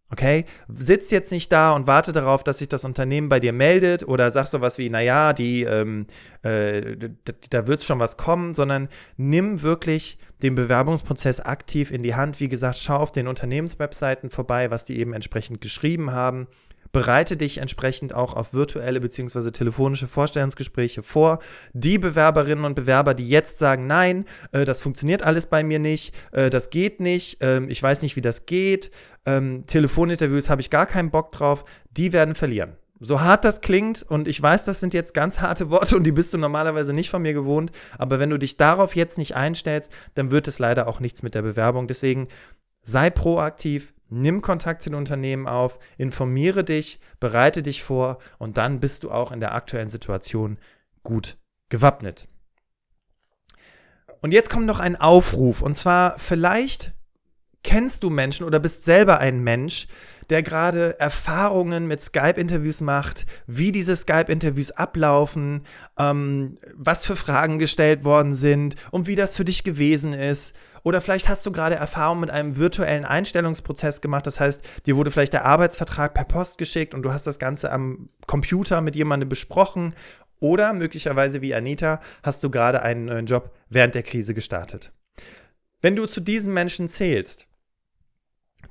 Okay? 0.09 0.45
Sitz 0.69 1.11
jetzt 1.11 1.31
nicht 1.31 1.51
da 1.51 1.73
und 1.73 1.85
warte 1.85 2.13
darauf, 2.13 2.43
dass 2.43 2.59
sich 2.59 2.69
das 2.69 2.85
Unternehmen 2.85 3.27
bei 3.27 3.39
dir 3.39 3.51
meldet 3.51 4.07
oder 4.07 4.31
sag 4.31 4.47
sowas 4.47 4.77
wie, 4.77 4.89
naja, 4.89 5.33
die, 5.33 5.63
ähm, 5.63 6.07
äh, 6.43 7.09
da 7.49 7.67
wird 7.67 7.83
schon 7.83 7.99
was 7.99 8.15
kommen, 8.15 8.53
sondern 8.53 8.87
nimm 9.17 9.61
wirklich 9.61 10.17
den 10.41 10.55
Bewerbungsprozess 10.55 11.41
aktiv 11.41 11.91
in 11.91 12.03
die 12.03 12.15
Hand. 12.15 12.39
Wie 12.39 12.47
gesagt, 12.47 12.77
schau 12.77 12.97
auf 12.97 13.11
den 13.11 13.27
Unternehmenswebseiten 13.27 14.29
vorbei, 14.29 14.71
was 14.71 14.85
die 14.85 14.97
eben 14.97 15.13
entsprechend 15.13 15.59
geschrieben 15.59 16.11
haben. 16.11 16.47
Bereite 16.91 17.37
dich 17.37 17.57
entsprechend 17.57 18.13
auch 18.13 18.33
auf 18.33 18.53
virtuelle 18.53 19.01
bzw. 19.01 19.51
telefonische 19.51 20.07
Vorstellungsgespräche 20.07 21.03
vor. 21.03 21.39
Die 21.73 21.97
Bewerberinnen 21.97 22.65
und 22.65 22.75
Bewerber, 22.75 23.13
die 23.13 23.27
jetzt 23.29 23.57
sagen, 23.57 23.87
nein, 23.87 24.25
äh, 24.51 24.65
das 24.65 24.81
funktioniert 24.81 25.21
alles 25.21 25.47
bei 25.47 25.63
mir 25.63 25.79
nicht, 25.79 26.15
äh, 26.31 26.49
das 26.49 26.69
geht 26.69 26.99
nicht, 26.99 27.41
äh, 27.43 27.63
ich 27.65 27.81
weiß 27.83 28.01
nicht, 28.01 28.15
wie 28.15 28.21
das 28.21 28.45
geht, 28.45 28.91
ähm, 29.27 29.65
Telefoninterviews 29.67 30.49
habe 30.49 30.61
ich 30.61 30.69
gar 30.69 30.85
keinen 30.85 31.11
Bock 31.11 31.31
drauf, 31.31 31.65
die 31.91 32.13
werden 32.13 32.33
verlieren. 32.33 32.77
So 32.99 33.21
hart 33.21 33.45
das 33.45 33.61
klingt, 33.61 34.01
und 34.01 34.27
ich 34.27 34.41
weiß, 34.41 34.65
das 34.65 34.79
sind 34.79 34.93
jetzt 34.93 35.13
ganz 35.13 35.39
harte 35.41 35.69
Worte 35.69 35.97
und 35.97 36.03
die 36.03 36.11
bist 36.11 36.33
du 36.33 36.37
normalerweise 36.37 36.93
nicht 36.93 37.09
von 37.09 37.21
mir 37.21 37.33
gewohnt, 37.33 37.71
aber 37.99 38.19
wenn 38.19 38.31
du 38.31 38.39
dich 38.39 38.57
darauf 38.57 38.95
jetzt 38.95 39.17
nicht 39.17 39.35
einstellst, 39.35 39.91
dann 40.15 40.31
wird 40.31 40.47
es 40.47 40.57
leider 40.57 40.87
auch 40.87 40.99
nichts 40.99 41.21
mit 41.21 41.35
der 41.35 41.41
Bewerbung. 41.41 41.87
Deswegen 41.87 42.29
sei 42.81 43.09
proaktiv, 43.09 43.93
nimm 44.09 44.41
Kontakt 44.41 44.81
zu 44.81 44.89
den 44.89 44.95
Unternehmen 44.95 45.45
auf, 45.45 45.77
informiere 45.97 46.63
dich, 46.63 47.01
bereite 47.19 47.61
dich 47.61 47.83
vor 47.83 48.19
und 48.39 48.57
dann 48.57 48.79
bist 48.79 49.03
du 49.03 49.11
auch 49.11 49.33
in 49.33 49.41
der 49.41 49.53
aktuellen 49.53 49.89
Situation 49.89 50.57
gut 51.03 51.37
gewappnet. 51.67 52.29
Und 54.21 54.31
jetzt 54.31 54.49
kommt 54.49 54.65
noch 54.65 54.79
ein 54.79 54.95
Aufruf 54.95 55.61
und 55.61 55.77
zwar 55.77 56.17
vielleicht 56.17 56.96
kennst 57.67 58.03
du 58.03 58.10
Menschen 58.10 58.45
oder 58.45 58.62
bist 58.62 58.86
selber 58.86 59.19
ein 59.19 59.43
Mensch, 59.43 59.88
der 60.30 60.41
gerade 60.41 60.97
Erfahrungen 61.01 61.86
mit 61.86 61.99
Skype-Interviews 62.01 62.80
macht, 62.80 63.25
wie 63.45 63.73
diese 63.73 63.93
Skype-Interviews 63.93 64.71
ablaufen, 64.71 65.65
ähm, 65.99 66.58
was 66.75 67.06
für 67.06 67.17
Fragen 67.17 67.60
gestellt 67.60 68.06
worden 68.06 68.36
sind 68.36 68.77
und 68.91 69.06
wie 69.06 69.17
das 69.17 69.36
für 69.36 69.43
dich 69.43 69.65
gewesen 69.65 70.13
ist. 70.13 70.56
Oder 70.84 71.01
vielleicht 71.01 71.27
hast 71.27 71.45
du 71.45 71.51
gerade 71.51 71.75
Erfahrung 71.75 72.21
mit 72.21 72.30
einem 72.30 72.56
virtuellen 72.56 73.03
Einstellungsprozess 73.03 73.99
gemacht. 73.99 74.25
Das 74.25 74.39
heißt, 74.39 74.63
dir 74.86 74.95
wurde 74.95 75.12
vielleicht 75.12 75.34
der 75.34 75.43
Arbeitsvertrag 75.43 76.13
per 76.13 76.23
Post 76.23 76.58
geschickt 76.60 76.93
und 76.93 77.03
du 77.03 77.12
hast 77.12 77.27
das 77.27 77.38
Ganze 77.38 77.69
am 77.69 78.08
Computer 78.27 78.80
mit 78.80 78.95
jemandem 78.95 79.27
besprochen. 79.27 79.93
Oder 80.39 80.71
möglicherweise 80.71 81.41
wie 81.41 81.53
Anita 81.53 81.99
hast 82.23 82.45
du 82.45 82.49
gerade 82.49 82.82
einen 82.82 83.06
neuen 83.06 83.25
Job 83.25 83.51
während 83.69 83.93
der 83.93 84.03
Krise 84.03 84.34
gestartet. 84.34 84.93
Wenn 85.82 85.97
du 85.97 86.06
zu 86.06 86.21
diesen 86.21 86.53
Menschen 86.53 86.88
zählst, 86.88 87.46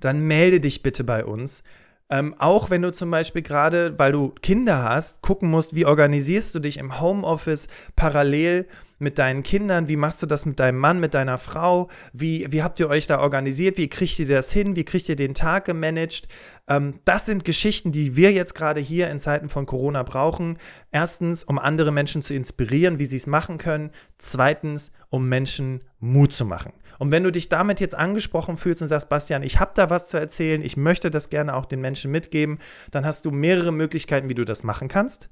dann 0.01 0.27
melde 0.27 0.61
dich 0.61 0.83
bitte 0.83 1.05
bei 1.05 1.25
uns. 1.25 1.63
Ähm, 2.09 2.35
auch 2.39 2.71
wenn 2.71 2.83
du 2.83 2.93
zum 2.93 3.11
Beispiel 3.11 3.43
gerade, 3.43 3.99
weil 3.99 4.13
du 4.13 4.33
Kinder 4.43 4.85
hast, 4.85 5.23
gucken 5.23 5.51
musst, 5.51 5.75
wie 5.75 5.87
organisierst 5.87 6.55
du 6.55 6.61
dich 6.61 6.79
im 6.79 7.01
Homeoffice 7.01 7.67
parallel 7.97 8.69
mit 8.99 9.19
deinen 9.19 9.43
Kindern, 9.43 9.89
wie 9.89 9.97
machst 9.97 10.23
du 10.23 10.27
das 10.27 10.47
mit 10.47 10.59
deinem 10.59 10.79
Mann, 10.79 11.01
mit 11.01 11.15
deiner 11.15 11.37
Frau, 11.37 11.89
wie, 12.13 12.47
wie 12.51 12.63
habt 12.63 12.81
ihr 12.81 12.89
euch 12.89 13.07
da 13.07 13.21
organisiert, 13.21 13.77
wie 13.77 13.89
kriegt 13.89 14.19
ihr 14.19 14.27
das 14.27 14.53
hin, 14.53 14.77
wie 14.77 14.85
kriegt 14.85 15.09
ihr 15.09 15.17
den 15.17 15.35
Tag 15.35 15.67
gemanagt. 15.67 16.29
Ähm, 16.69 17.01
das 17.05 17.27
sind 17.27 17.45
Geschichten, 17.45 17.93
die 17.93 18.17
wir 18.17 18.33
jetzt 18.33 18.55
gerade 18.55 18.81
hier 18.81 19.11
in 19.11 19.19
Zeiten 19.19 19.49
von 19.49 19.67
Corona 19.67 20.03
brauchen. 20.03 20.59
Erstens, 20.93 21.45
um 21.45 21.59
andere 21.59 21.91
Menschen 21.91 22.23
zu 22.23 22.35
inspirieren, 22.35 22.99
wie 22.99 23.05
sie 23.05 23.17
es 23.17 23.27
machen 23.27 23.59
können. 23.59 23.91
Zweitens, 24.19 24.93
um 25.11 25.29
Menschen 25.29 25.83
Mut 25.99 26.33
zu 26.33 26.45
machen. 26.45 26.73
Und 26.99 27.11
wenn 27.11 27.25
du 27.25 27.31
dich 27.31 27.49
damit 27.49 27.81
jetzt 27.81 27.95
angesprochen 27.95 28.57
fühlst 28.57 28.83
und 28.83 28.89
sagst, 28.89 29.09
Bastian, 29.09 29.43
ich 29.43 29.61
habe 29.61 29.73
da 29.75 29.91
was 29.91 30.09
zu 30.09 30.17
erzählen, 30.17 30.63
ich 30.63 30.77
möchte 30.77 31.11
das 31.11 31.31
gerne 31.31 31.55
auch 31.55 31.67
den 31.67 31.81
Menschen 31.81 32.11
mitgeben, 32.11 32.59
dann 32.91 33.05
hast 33.05 33.25
du 33.25 33.31
mehrere 33.31 33.73
Möglichkeiten, 33.73 34.29
wie 34.29 34.35
du 34.35 34.45
das 34.45 34.63
machen 34.63 34.89
kannst. 34.89 35.29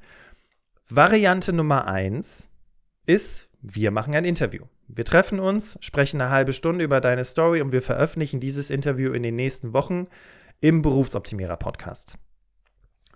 Variante 0.89 1.53
Nummer 1.53 1.87
eins 1.87 2.51
ist, 3.07 3.49
wir 3.63 3.91
machen 3.91 4.15
ein 4.15 4.25
Interview. 4.25 4.65
Wir 4.89 5.05
treffen 5.05 5.41
uns, 5.41 5.79
sprechen 5.81 6.21
eine 6.21 6.31
halbe 6.31 6.53
Stunde 6.53 6.85
über 6.85 7.01
deine 7.01 7.25
Story 7.25 7.63
und 7.63 7.73
wir 7.73 7.81
veröffentlichen 7.81 8.41
dieses 8.41 8.71
Interview 8.71 9.13
in 9.13 9.23
den 9.23 9.37
nächsten 9.37 9.73
Wochen 9.73 10.09
im 10.61 10.83
Berufsoptimierer 10.83 11.57
Podcast. 11.57 12.19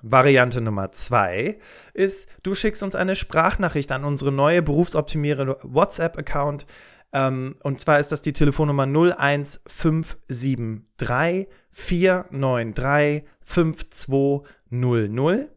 Variante 0.02 0.60
Nummer 0.60 0.92
zwei 0.92 1.58
ist, 1.92 2.28
du 2.42 2.54
schickst 2.54 2.82
uns 2.82 2.94
eine 2.94 3.16
Sprachnachricht 3.16 3.90
an 3.92 4.04
unsere 4.04 4.32
neue 4.32 4.62
Berufsoptimierer 4.62 5.58
WhatsApp-Account. 5.62 6.66
Ähm, 7.12 7.56
und 7.62 7.80
zwar 7.80 8.00
ist 8.00 8.10
das 8.12 8.22
die 8.22 8.32
Telefonnummer 8.32 8.86
01573 8.86 11.48
493 11.72 13.24
5200. 13.44 15.50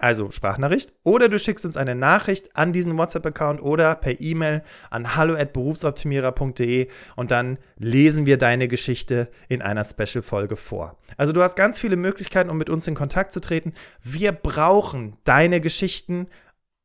Also 0.00 0.30
Sprachnachricht. 0.30 0.94
Oder 1.02 1.28
du 1.28 1.38
schickst 1.38 1.66
uns 1.66 1.76
eine 1.76 1.94
Nachricht 1.94 2.56
an 2.56 2.72
diesen 2.72 2.96
WhatsApp-Account 2.96 3.60
oder 3.60 3.94
per 3.96 4.18
E-Mail 4.18 4.62
an 4.88 5.14
hallo@berufsoptimierer.de 5.14 6.88
und 7.16 7.30
dann 7.30 7.58
lesen 7.76 8.24
wir 8.24 8.38
deine 8.38 8.66
Geschichte 8.66 9.28
in 9.48 9.60
einer 9.60 9.84
Special-Folge 9.84 10.56
vor. 10.56 10.96
Also 11.18 11.34
du 11.34 11.42
hast 11.42 11.54
ganz 11.54 11.78
viele 11.78 11.96
Möglichkeiten, 11.96 12.48
um 12.48 12.56
mit 12.56 12.70
uns 12.70 12.88
in 12.88 12.94
Kontakt 12.94 13.32
zu 13.32 13.40
treten. 13.40 13.74
Wir 14.02 14.32
brauchen 14.32 15.12
deine 15.24 15.60
Geschichten 15.60 16.28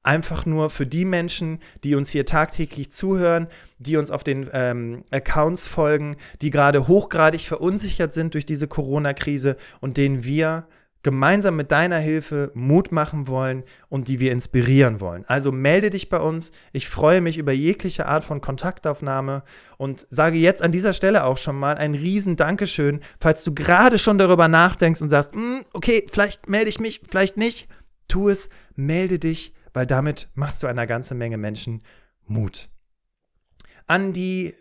einfach 0.05 0.45
nur 0.45 0.69
für 0.69 0.85
die 0.85 1.05
Menschen, 1.05 1.59
die 1.83 1.95
uns 1.95 2.09
hier 2.09 2.25
tagtäglich 2.25 2.91
zuhören, 2.91 3.47
die 3.79 3.97
uns 3.97 4.11
auf 4.11 4.23
den 4.23 4.49
ähm, 4.53 5.03
Accounts 5.11 5.67
folgen, 5.67 6.15
die 6.41 6.49
gerade 6.49 6.87
hochgradig 6.87 7.41
verunsichert 7.41 8.13
sind 8.13 8.33
durch 8.33 8.45
diese 8.45 8.67
Corona-Krise 8.67 9.57
und 9.81 9.97
denen 9.97 10.23
wir 10.23 10.67
gemeinsam 11.05 11.55
mit 11.55 11.71
deiner 11.71 11.99
Hilfe 11.99 12.51
Mut 12.55 12.91
machen 12.91 13.27
wollen 13.27 13.63
und 13.89 14.07
die 14.07 14.19
wir 14.19 14.31
inspirieren 14.31 14.99
wollen. 14.99 15.23
Also 15.27 15.51
melde 15.51 15.91
dich 15.91 16.09
bei 16.09 16.19
uns. 16.19 16.51
Ich 16.73 16.89
freue 16.89 17.21
mich 17.21 17.37
über 17.37 17.51
jegliche 17.51 18.07
Art 18.07 18.23
von 18.23 18.41
Kontaktaufnahme 18.41 19.43
und 19.77 20.07
sage 20.09 20.37
jetzt 20.37 20.63
an 20.63 20.71
dieser 20.71 20.93
Stelle 20.93 21.23
auch 21.23 21.37
schon 21.37 21.59
mal 21.59 21.77
ein 21.77 21.93
riesen 21.93 22.37
Dankeschön, 22.37 23.01
falls 23.19 23.43
du 23.43 23.53
gerade 23.53 23.99
schon 23.99 24.17
darüber 24.17 24.47
nachdenkst 24.47 25.01
und 25.03 25.09
sagst, 25.09 25.35
mm, 25.35 25.59
okay, 25.73 26.07
vielleicht 26.11 26.49
melde 26.49 26.69
ich 26.69 26.79
mich, 26.79 27.01
vielleicht 27.07 27.37
nicht. 27.37 27.67
Tu 28.07 28.29
es, 28.29 28.49
melde 28.75 29.19
dich 29.19 29.54
weil 29.75 29.85
damit 29.85 30.29
machst 30.35 30.63
du 30.63 30.67
einer 30.67 30.87
ganzen 30.87 31.17
Menge 31.17 31.37
Menschen 31.37 31.83
Mut. 32.25 32.69
An 33.87 34.13
die 34.13 34.55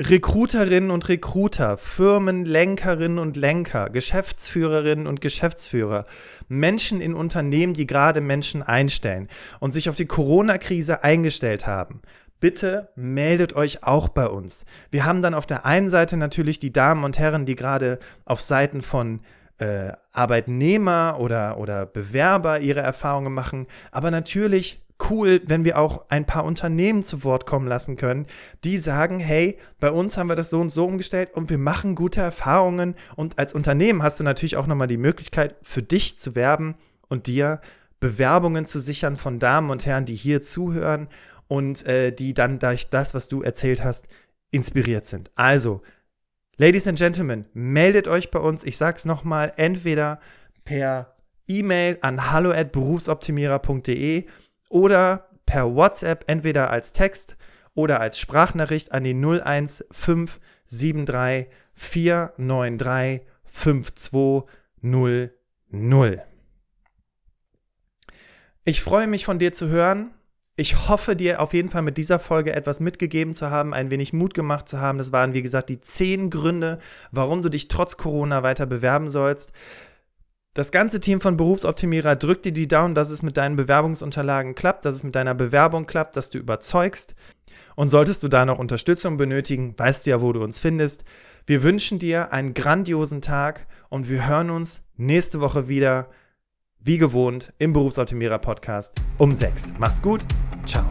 Recruiterinnen 0.00 0.90
und 0.90 1.08
Recruiter, 1.08 1.78
Firmenlenkerinnen 1.78 3.18
und 3.18 3.36
Lenker, 3.36 3.88
Geschäftsführerinnen 3.88 5.06
und 5.06 5.20
Geschäftsführer, 5.20 6.06
Menschen 6.48 7.00
in 7.00 7.14
Unternehmen, 7.14 7.74
die 7.74 7.86
gerade 7.86 8.20
Menschen 8.20 8.62
einstellen 8.62 9.28
und 9.60 9.74
sich 9.74 9.88
auf 9.88 9.96
die 9.96 10.06
Corona-Krise 10.06 11.02
eingestellt 11.02 11.66
haben. 11.66 12.02
Bitte 12.40 12.90
meldet 12.94 13.54
euch 13.54 13.82
auch 13.82 14.08
bei 14.08 14.26
uns. 14.26 14.64
Wir 14.90 15.04
haben 15.04 15.22
dann 15.22 15.34
auf 15.34 15.46
der 15.46 15.66
einen 15.66 15.88
Seite 15.88 16.16
natürlich 16.16 16.60
die 16.60 16.72
Damen 16.72 17.02
und 17.02 17.18
Herren, 17.18 17.46
die 17.46 17.56
gerade 17.56 17.98
auf 18.24 18.40
Seiten 18.40 18.82
von 18.82 19.20
äh, 19.58 19.92
Arbeitnehmer 20.12 21.16
oder, 21.20 21.58
oder 21.58 21.86
Bewerber 21.86 22.60
ihre 22.60 22.80
Erfahrungen 22.80 23.32
machen, 23.32 23.66
aber 23.90 24.10
natürlich 24.10 24.80
cool, 25.10 25.40
wenn 25.46 25.64
wir 25.64 25.78
auch 25.78 26.06
ein 26.08 26.24
paar 26.24 26.44
Unternehmen 26.44 27.04
zu 27.04 27.22
Wort 27.22 27.46
kommen 27.46 27.68
lassen 27.68 27.96
können, 27.96 28.26
die 28.64 28.76
sagen, 28.76 29.20
hey, 29.20 29.58
bei 29.78 29.90
uns 29.90 30.16
haben 30.16 30.28
wir 30.28 30.36
das 30.36 30.50
so 30.50 30.60
und 30.60 30.70
so 30.70 30.84
umgestellt 30.86 31.30
und 31.34 31.50
wir 31.50 31.58
machen 31.58 31.94
gute 31.94 32.20
Erfahrungen 32.20 32.94
und 33.14 33.38
als 33.38 33.54
Unternehmen 33.54 34.02
hast 34.02 34.18
du 34.18 34.24
natürlich 34.24 34.56
auch 34.56 34.66
nochmal 34.66 34.88
die 34.88 34.96
Möglichkeit, 34.96 35.56
für 35.62 35.82
dich 35.82 36.18
zu 36.18 36.34
werben 36.34 36.74
und 37.08 37.26
dir 37.26 37.60
Bewerbungen 38.00 38.66
zu 38.66 38.80
sichern 38.80 39.16
von 39.16 39.38
Damen 39.38 39.70
und 39.70 39.86
Herren, 39.86 40.04
die 40.04 40.14
hier 40.14 40.40
zuhören 40.40 41.08
und 41.48 41.86
äh, 41.86 42.12
die 42.12 42.34
dann 42.34 42.58
durch 42.58 42.90
das, 42.90 43.14
was 43.14 43.28
du 43.28 43.42
erzählt 43.42 43.82
hast, 43.82 44.06
inspiriert 44.50 45.06
sind. 45.06 45.30
Also, 45.34 45.82
Ladies 46.60 46.88
and 46.88 46.98
Gentlemen, 46.98 47.44
meldet 47.54 48.08
euch 48.08 48.32
bei 48.32 48.40
uns. 48.40 48.64
Ich 48.64 48.76
sag's 48.76 49.04
nochmal, 49.04 49.52
entweder 49.58 50.18
per 50.64 51.14
E-Mail 51.46 51.98
an 52.00 52.32
hallo@berufsoptimierer.de 52.32 54.24
oder 54.68 55.28
per 55.46 55.72
WhatsApp, 55.72 56.24
entweder 56.26 56.72
als 56.72 56.92
Text 56.92 57.36
oder 57.74 58.00
als 58.00 58.18
Sprachnachricht 58.18 58.90
an 58.90 59.04
die 59.04 59.14
01573 59.14 61.46
493 61.74 63.20
5200. 63.44 66.26
Ich 68.64 68.82
freue 68.82 69.06
mich 69.06 69.24
von 69.24 69.38
dir 69.38 69.52
zu 69.52 69.68
hören. 69.68 70.10
Ich 70.60 70.88
hoffe 70.88 71.14
dir 71.14 71.40
auf 71.40 71.54
jeden 71.54 71.68
Fall 71.68 71.82
mit 71.82 71.98
dieser 71.98 72.18
Folge 72.18 72.52
etwas 72.52 72.80
mitgegeben 72.80 73.32
zu 73.32 73.48
haben, 73.48 73.72
ein 73.72 73.92
wenig 73.92 74.12
Mut 74.12 74.34
gemacht 74.34 74.68
zu 74.68 74.80
haben. 74.80 74.98
Das 74.98 75.12
waren, 75.12 75.32
wie 75.32 75.42
gesagt, 75.42 75.68
die 75.68 75.80
zehn 75.80 76.30
Gründe, 76.30 76.80
warum 77.12 77.42
du 77.42 77.48
dich 77.48 77.68
trotz 77.68 77.96
Corona 77.96 78.42
weiter 78.42 78.66
bewerben 78.66 79.08
sollst. 79.08 79.52
Das 80.54 80.72
ganze 80.72 80.98
Team 80.98 81.20
von 81.20 81.36
Berufsoptimierer 81.36 82.16
drückt 82.16 82.44
dir 82.44 82.50
die 82.50 82.66
Daumen, 82.66 82.96
dass 82.96 83.10
es 83.10 83.22
mit 83.22 83.36
deinen 83.36 83.54
Bewerbungsunterlagen 83.54 84.56
klappt, 84.56 84.84
dass 84.84 84.96
es 84.96 85.04
mit 85.04 85.14
deiner 85.14 85.36
Bewerbung 85.36 85.86
klappt, 85.86 86.16
dass 86.16 86.28
du 86.28 86.38
überzeugst. 86.38 87.14
Und 87.76 87.86
solltest 87.86 88.24
du 88.24 88.28
da 88.28 88.44
noch 88.44 88.58
Unterstützung 88.58 89.16
benötigen, 89.16 89.78
weißt 89.78 90.06
du 90.06 90.10
ja, 90.10 90.20
wo 90.20 90.32
du 90.32 90.42
uns 90.42 90.58
findest. 90.58 91.04
Wir 91.46 91.62
wünschen 91.62 92.00
dir 92.00 92.32
einen 92.32 92.52
grandiosen 92.52 93.22
Tag 93.22 93.68
und 93.90 94.08
wir 94.08 94.26
hören 94.26 94.50
uns 94.50 94.82
nächste 94.96 95.38
Woche 95.38 95.68
wieder, 95.68 96.08
wie 96.80 96.98
gewohnt, 96.98 97.52
im 97.58 97.72
Berufsoptimierer 97.72 98.38
Podcast 98.38 98.94
um 99.18 99.32
6. 99.32 99.74
Mach's 99.78 100.02
gut, 100.02 100.26
唱. 100.68 100.84